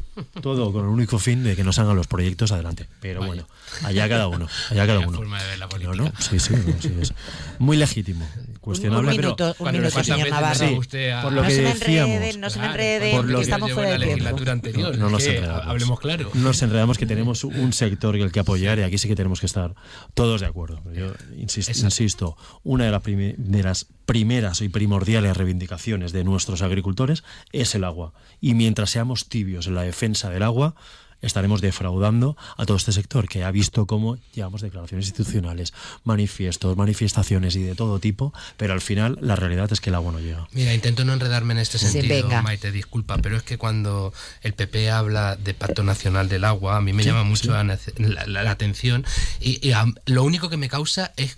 todo 0.42 0.72
con 0.72 0.86
el 0.86 0.90
único 0.90 1.20
fin 1.20 1.44
de 1.44 1.56
que 1.56 1.64
nos 1.64 1.80
hagan 1.80 1.96
los 1.96 2.08
proyectos 2.08 2.52
adelante. 2.52 2.88
Pero 3.02 3.24
bueno, 3.26 3.48
allá 3.84 4.08
cada 4.08 4.28
uno, 4.28 4.48
allá 4.70 4.88
cada 4.88 5.00
uno. 5.00 5.20
No, 5.22 5.96
no, 5.96 6.12
sí, 6.20 6.40
sí, 6.40 6.54
sí 6.80 6.94
es 7.00 7.14
muy 7.60 7.78
legítimo, 7.78 8.28
cuestionable, 8.62 9.12
un 9.12 9.18
minuto, 9.18 9.56
pero 9.58 9.70
un 9.70 9.76
minuto, 9.76 10.04
señor 10.04 10.30
Navarro. 10.30 10.82
por 11.24 11.34
lo 11.34 11.42
que 11.44 11.62
no 11.62 11.70
decíamos, 11.70 12.38
no 12.38 12.50
se 12.50 12.60
me 12.60 12.66
enreden, 12.68 13.28
que 13.28 13.42
estamos 13.42 13.72
fuera 13.72 13.98
de 13.98 14.06
tiempo. 14.06 14.52
Anterior, 14.52 14.98
no, 14.98 15.10
nos 15.10 15.26
enredamos. 15.26 15.68
Hablemos 15.68 16.00
claro. 16.00 16.30
No 16.34 16.42
nos 16.44 16.62
enredamos 16.62 16.98
que 16.98 17.06
tenemos 17.06 17.44
un 17.44 17.74
sector 17.74 18.16
el 18.16 18.32
que 18.32 18.40
apoyar 18.40 18.80
y 18.80 18.84
aquí 18.84 18.98
sí 18.98 19.08
que 19.08 19.16
tenemos 19.16 19.40
que 19.40 19.46
estar 19.46 19.76
todos 20.14 20.42
de 20.42 20.48
acuerdo. 20.48 20.82
Yo 20.94 21.14
insisto, 21.38 21.72
insisto 21.72 22.38
una 22.64 22.86
de 22.86 22.92
las 22.92 23.02
primeras 23.02 23.88
primeras 24.06 24.62
y 24.62 24.70
primordiales 24.70 25.38
reivindicaciones 25.38 26.12
de 26.12 26.24
nuestros 26.24 26.62
agricultores 26.62 27.24
es 27.52 27.76
el 27.76 27.84
agua. 27.84 28.14
Y 28.40 28.54
mientras 28.54 28.90
seamos 28.90 29.30
tibios 29.30 29.68
en 29.68 29.76
la 29.76 29.84
defensa 29.84 30.30
del 30.30 30.44
agua, 30.44 30.76
estaremos 31.22 31.62
defraudando 31.62 32.38
a 32.58 32.66
todo 32.66 32.78
este 32.78 32.92
sector 32.92 33.28
que 33.28 33.44
ha 33.44 33.52
visto 33.52 33.86
cómo 33.86 34.18
llevamos 34.34 34.62
declaraciones 34.62 35.08
institucionales, 35.08 35.74
manifiestos, 36.04 36.78
manifestaciones 36.78 37.56
y 37.56 37.64
de 37.64 37.76
todo 37.76 38.00
tipo, 38.00 38.34
pero 38.58 38.74
al 38.74 38.82
final 38.82 39.18
la 39.22 39.36
realidad 39.36 39.72
es 39.72 39.82
que 39.82 39.90
el 39.90 39.96
agua 39.96 40.12
no 40.12 40.20
llega. 40.20 40.48
Mira, 40.52 40.74
intento 40.74 41.06
no 41.06 41.14
enredarme 41.14 41.54
en 41.54 41.60
este 41.60 41.78
sentido, 41.78 42.30
Maite, 42.42 42.72
disculpa, 42.72 43.18
pero 43.18 43.38
es 43.38 43.44
que 43.44 43.58
cuando 43.58 44.14
el 44.42 44.54
PP 44.54 44.92
habla 44.92 45.36
de 45.36 45.54
Pacto 45.54 45.84
Nacional 45.84 46.30
del 46.30 46.44
Agua, 46.46 46.78
a 46.78 46.82
mí 46.82 46.94
me 46.94 47.04
llama 47.04 47.24
mucho 47.24 47.52
la, 47.54 48.52
atención 48.52 49.06
y, 49.40 49.68
y 49.68 49.74
lo 50.06 50.24
único 50.24 50.50
que 50.50 50.58
me 50.58 50.70
causa 50.70 51.14
es 51.16 51.38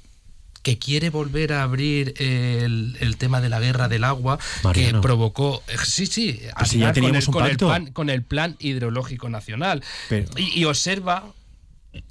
que 0.63 0.79
quiere 0.79 1.09
volver 1.09 1.53
a 1.53 1.63
abrir 1.63 2.15
el, 2.17 3.15
tema 3.17 3.41
de 3.41 3.49
la 3.49 3.59
guerra 3.59 3.89
del 3.89 4.03
agua 4.03 4.39
que 4.73 4.93
provocó 5.01 5.61
eh, 5.67 5.75
sí 5.83 6.07
sí 6.07 6.41
ya 6.73 6.93
teníamos 6.93 7.25
con, 7.25 7.43
un 7.43 7.49
el, 7.49 7.57
plan, 7.57 7.91
con 7.91 8.09
el 8.09 8.23
plan 8.23 8.55
hidrológico 8.59 9.29
nacional. 9.29 9.83
Y, 10.37 10.63
observa 10.63 11.33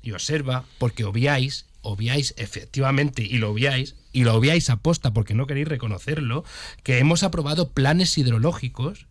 y 0.03 0.13
observa 0.13 0.65
porque 0.79 1.05
obviáis 1.05 1.67
obviáis 1.81 2.35
efectivamente 2.37 3.23
y 3.23 3.39
lo 3.39 3.51
obviáis 3.51 3.97
y 4.13 4.23
lo 4.25 4.35
obviáis 4.35 4.71
aposta 4.71 5.13
porque 5.13 5.35
no 5.35 5.47
queréis 5.47 5.67
reconocerlo 5.67 6.45
que 6.85 6.99
hemos 6.99 7.25
aprobado 7.25 7.71
planes 7.71 8.17
hidrológicos 8.17 9.07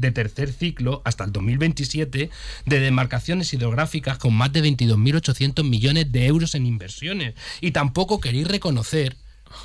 de 0.00 0.12
tercer 0.12 0.52
ciclo 0.52 1.02
hasta 1.04 1.24
el 1.24 1.32
2027 1.32 2.30
de 2.66 2.80
demarcaciones 2.80 3.52
hidrográficas 3.52 4.18
con 4.18 4.34
más 4.34 4.52
de 4.52 4.62
22.800 4.62 5.64
millones 5.64 6.10
de 6.12 6.26
euros 6.26 6.54
en 6.54 6.66
inversiones. 6.66 7.34
Y 7.60 7.72
tampoco 7.72 8.20
queréis 8.20 8.48
reconocer 8.48 9.16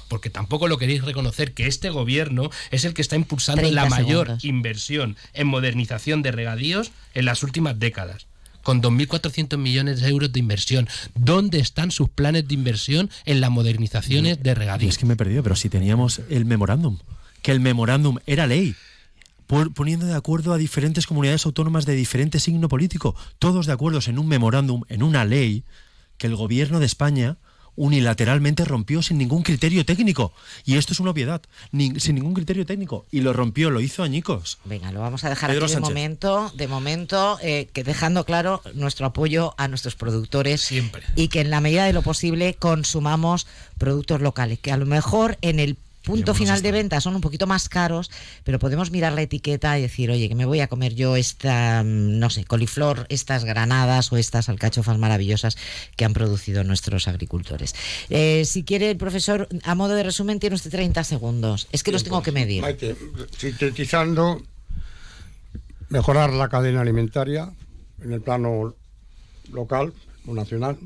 porque 0.08 0.30
tampoco 0.30 0.68
lo 0.68 0.78
queréis 0.78 1.04
reconocer 1.04 1.54
que 1.54 1.68
este 1.68 1.90
gobierno 1.90 2.50
es 2.72 2.86
el 2.86 2.94
que 2.94 3.02
está 3.02 3.16
impulsando 3.16 3.70
la 3.70 3.86
mayor 3.88 4.38
inversión 4.42 5.18
en 5.34 5.48
modernización 5.48 6.22
de 6.22 6.32
regadíos 6.32 6.92
en 7.14 7.26
las 7.26 7.44
últimas 7.44 7.78
décadas 7.78 8.28
con 8.64 8.82
2.400 8.82 9.58
millones 9.58 10.00
de 10.00 10.08
euros 10.08 10.32
de 10.32 10.40
inversión. 10.40 10.88
¿Dónde 11.16 11.60
están 11.60 11.92
sus 11.92 12.10
planes 12.10 12.48
de 12.48 12.54
inversión 12.54 13.10
en 13.26 13.42
las 13.42 13.52
modernizaciones 13.52 14.42
de 14.42 14.56
regadíos? 14.56 14.94
es 14.94 14.98
que 14.98 15.06
me 15.06 15.16
he 15.16 15.18
perdido, 15.18 15.44
pero 15.44 15.58
si 15.58 15.68
teníamos 15.68 16.22
el 16.30 16.46
memorándum, 16.46 16.98
que 17.42 17.52
el 17.52 17.60
memorándum 17.60 18.20
era 18.26 18.48
ley 18.48 18.76
poniendo 19.48 20.06
de 20.06 20.16
acuerdo 20.16 20.54
a 20.54 20.58
diferentes 20.58 21.08
comunidades 21.08 21.46
autónomas 21.46 21.86
de 21.86 21.96
diferente 21.96 22.40
signo 22.40 22.70
político, 22.70 23.16
todos 23.40 23.66
de 23.66 23.74
acuerdo 23.74 24.00
en 24.06 24.20
un 24.20 24.28
memorándum, 24.28 24.84
en 24.90 25.04
una 25.04 25.26
ley 25.26 25.64
que 26.18 26.28
el 26.28 26.36
gobierno 26.36 26.80
de 26.80 26.86
España 26.86 27.38
unilateralmente 27.76 28.66
rompió 28.66 29.02
sin 29.02 29.18
ningún 29.18 29.42
criterio 29.44 29.86
técnico. 29.86 30.34
Y 30.66 30.78
esto 30.78 30.94
es 30.94 31.00
una 31.00 31.12
obviedad, 31.12 31.42
sin 31.72 32.16
ningún 32.16 32.34
criterio 32.34 32.66
técnico. 32.66 33.06
Y 33.12 33.22
lo 33.22 33.34
rompió, 33.34 33.70
lo 33.70 33.82
hizo 33.82 34.04
añicos. 34.04 34.60
Venga, 34.66 34.92
lo 34.92 35.00
vamos 35.00 35.24
a 35.24 35.30
dejar 35.30 35.52
aquí 35.52 35.60
de 35.60 35.80
momento, 35.80 36.52
de 36.56 36.68
momento, 36.68 37.40
eh, 37.42 37.68
que 37.74 37.84
dejando 37.84 38.26
claro 38.26 38.62
nuestro 38.74 39.06
apoyo 39.08 39.56
a 39.58 39.68
nuestros 39.68 39.96
productores. 39.96 40.62
Siempre. 40.62 41.04
Y 41.16 41.30
que 41.30 41.42
en 41.42 41.50
la 41.50 41.62
medida 41.62 41.86
de 41.86 41.94
lo 41.94 42.02
posible 42.02 42.54
consumamos 42.54 43.48
productos 43.78 44.22
locales, 44.22 44.60
que 44.60 44.72
a 44.72 44.78
lo 44.78 44.86
mejor 44.86 45.38
en 45.42 45.60
el 45.60 45.78
punto 46.04 46.34
final 46.34 46.62
de 46.62 46.72
venta 46.72 47.02
son 47.02 47.16
un 47.16 47.22
poquito 47.22 47.48
más 47.48 47.70
caros, 47.70 48.12
pero 48.44 48.60
podemos 48.60 48.92
mirar 48.92 49.14
la 49.14 49.22
etiqueta 49.22 49.78
y 49.80 49.82
decir, 49.82 50.12
oye, 50.12 50.30
que 50.30 50.36
me 50.36 50.46
voy 50.46 50.60
a 50.60 50.68
comer 50.68 50.94
yo 50.96 51.16
esta, 51.16 51.84
mm, 51.84 52.20
no 52.20 52.30
sé, 52.30 52.46
coliflor, 52.46 53.06
estas 53.10 53.46
granadas 53.46 54.12
o 54.12 54.18
estas 54.18 54.50
alcachofas 54.50 54.98
maravillosas 54.98 55.58
que 55.96 56.06
han 56.06 56.14
producido 56.14 56.64
nuestros 56.64 57.08
agricultores. 57.08 57.76
Eh, 58.10 58.44
si 58.46 58.64
quiere 58.64 58.92
el 58.92 58.98
profesor, 58.98 59.48
a 59.64 59.76
modo 59.76 59.96
de 59.96 60.04
resumen, 60.04 60.40
tiene 60.40 60.56
usted 60.56 60.72
30 60.72 61.04
segundos. 61.04 61.68
Es 61.72 61.84
que 61.84 61.92
los 61.92 62.04
tengo 62.04 62.22
que 62.22 62.32
medir. 62.32 62.62
Maite, 62.62 62.96
sintetizando, 63.38 64.42
mejorar 65.90 66.34
la 66.34 66.50
cadena 66.50 66.82
alimentaria, 66.82 67.52
en 68.04 68.12
el 68.12 68.22
plano 68.22 68.76
local 69.52 69.94
o 70.26 70.34
nacional 70.34 70.78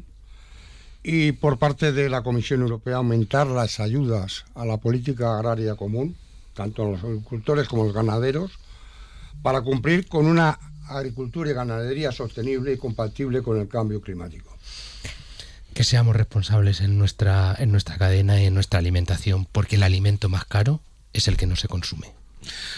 y 1.10 1.32
por 1.32 1.58
parte 1.58 1.94
de 1.94 2.10
la 2.10 2.22
Comisión 2.22 2.60
Europea 2.60 2.98
aumentar 2.98 3.48
las 3.48 3.80
ayudas 3.80 4.44
a 4.56 4.66
la 4.66 4.76
política 4.76 5.38
agraria 5.38 5.76
común, 5.76 6.18
tanto 6.54 6.84
a 6.84 6.92
los 6.92 7.02
agricultores 7.02 7.70
como 7.70 7.84
a 7.84 7.86
los 7.86 7.96
ganaderos, 7.96 8.52
para 9.42 9.62
cumplir 9.62 10.10
con 10.10 10.26
una 10.26 10.60
agricultura 10.90 11.50
y 11.50 11.54
ganadería 11.54 12.12
sostenible 12.12 12.74
y 12.74 12.78
compatible 12.78 13.42
con 13.42 13.58
el 13.58 13.70
cambio 13.70 14.02
climático. 14.02 14.54
Que 15.74 15.86
seamos 15.86 16.14
responsables 16.14 16.82
en 16.82 16.98
nuestra, 16.98 17.56
en 17.58 17.72
nuestra 17.72 17.98
cadena 17.98 18.42
y 18.42 18.46
en 18.46 18.54
nuestra 18.54 18.80
alimentación, 18.80 19.48
porque 19.50 19.78
el 19.78 19.84
alimento 19.84 20.28
más 20.28 20.44
caro 20.44 20.82
es 21.14 21.30
el 21.30 21.38
que 21.38 21.48
no 21.48 21.56
se 21.56 21.70
consume. 21.70 22.12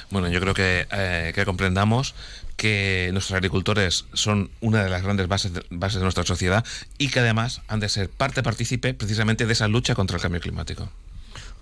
Bueno, 0.10 0.30
yo 0.30 0.40
creo 0.40 0.54
que, 0.54 0.88
eh, 0.92 1.32
que 1.36 1.46
comprendamos 1.46 2.16
que 2.60 3.10
nuestros 3.14 3.36
agricultores 3.36 4.06
son 4.14 4.52
una 4.60 4.84
de 4.84 4.90
las 4.90 5.02
grandes 5.02 5.28
bases 5.28 5.54
de, 5.54 5.64
bases 5.70 6.00
de 6.00 6.04
nuestra 6.04 6.26
sociedad 6.26 6.66
y 6.98 7.08
que 7.08 7.22
además 7.22 7.62
han 7.70 7.80
de 7.80 7.88
ser 7.88 8.10
parte 8.10 8.44
partícipe 8.44 8.94
precisamente 8.94 9.46
de 9.46 9.54
esa 9.54 9.68
lucha 9.68 9.96
contra 9.96 10.18
el 10.18 10.22
cambio 10.22 10.42
climático. 10.42 10.90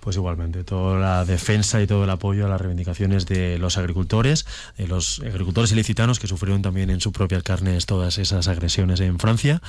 Pues 0.00 0.16
igualmente, 0.16 0.64
toda 0.64 0.98
la 0.98 1.24
defensa 1.24 1.82
y 1.82 1.86
todo 1.86 2.04
el 2.04 2.10
apoyo 2.10 2.46
a 2.46 2.48
las 2.48 2.60
reivindicaciones 2.60 3.26
de 3.26 3.58
los 3.58 3.78
agricultores, 3.78 4.46
de 4.76 4.86
los 4.88 5.20
agricultores 5.20 5.72
ilicitanos 5.72 6.18
que 6.18 6.26
sufrieron 6.26 6.62
también 6.62 6.90
en 6.90 7.00
sus 7.00 7.12
propias 7.12 7.42
carnes 7.42 7.86
todas 7.86 8.18
esas 8.18 8.48
agresiones 8.48 9.00
en 9.00 9.18
Francia 9.18 9.60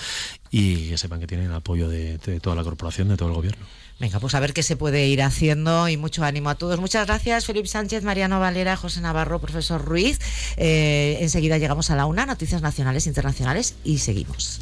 y 0.52 0.90
que 0.90 0.98
sepan 0.98 1.20
que 1.20 1.28
tienen 1.28 1.48
el 1.48 1.54
apoyo 1.54 1.90
de, 1.90 2.20
de 2.20 2.40
toda 2.40 2.56
la 2.56 2.64
corporación, 2.64 3.10
de 3.10 3.18
todo 3.18 3.30
el 3.30 3.36
gobierno. 3.36 3.66
Venga, 4.00 4.20
pues 4.20 4.34
a 4.34 4.40
ver 4.40 4.54
qué 4.54 4.64
se 4.64 4.78
puede 4.78 5.08
ir 5.08 5.22
haciendo 5.22 5.90
y 5.90 5.98
mucho 5.98 6.24
ánimo 6.24 6.50
a 6.50 6.56
todos. 6.56 6.80
Muchas 6.80 7.06
gracias, 7.06 7.46
Felipe 7.46 7.68
Sánchez, 7.68 8.04
Mariano 8.04 8.40
Valera, 8.40 8.78
José 8.78 9.02
Navarro, 9.02 9.40
profesor 9.40 9.84
Ruiz. 9.84 10.20
Eh, 10.56 11.18
enseguida 11.20 11.58
llegamos 11.58 11.90
a 11.90 11.98
la 11.98 12.06
una, 12.06 12.26
noticias 12.26 12.62
nacionales, 12.62 13.08
internacionales 13.08 13.76
y 13.84 13.98
seguimos. 13.98 14.62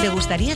¿Te 0.00 0.08
gustaría 0.10 0.52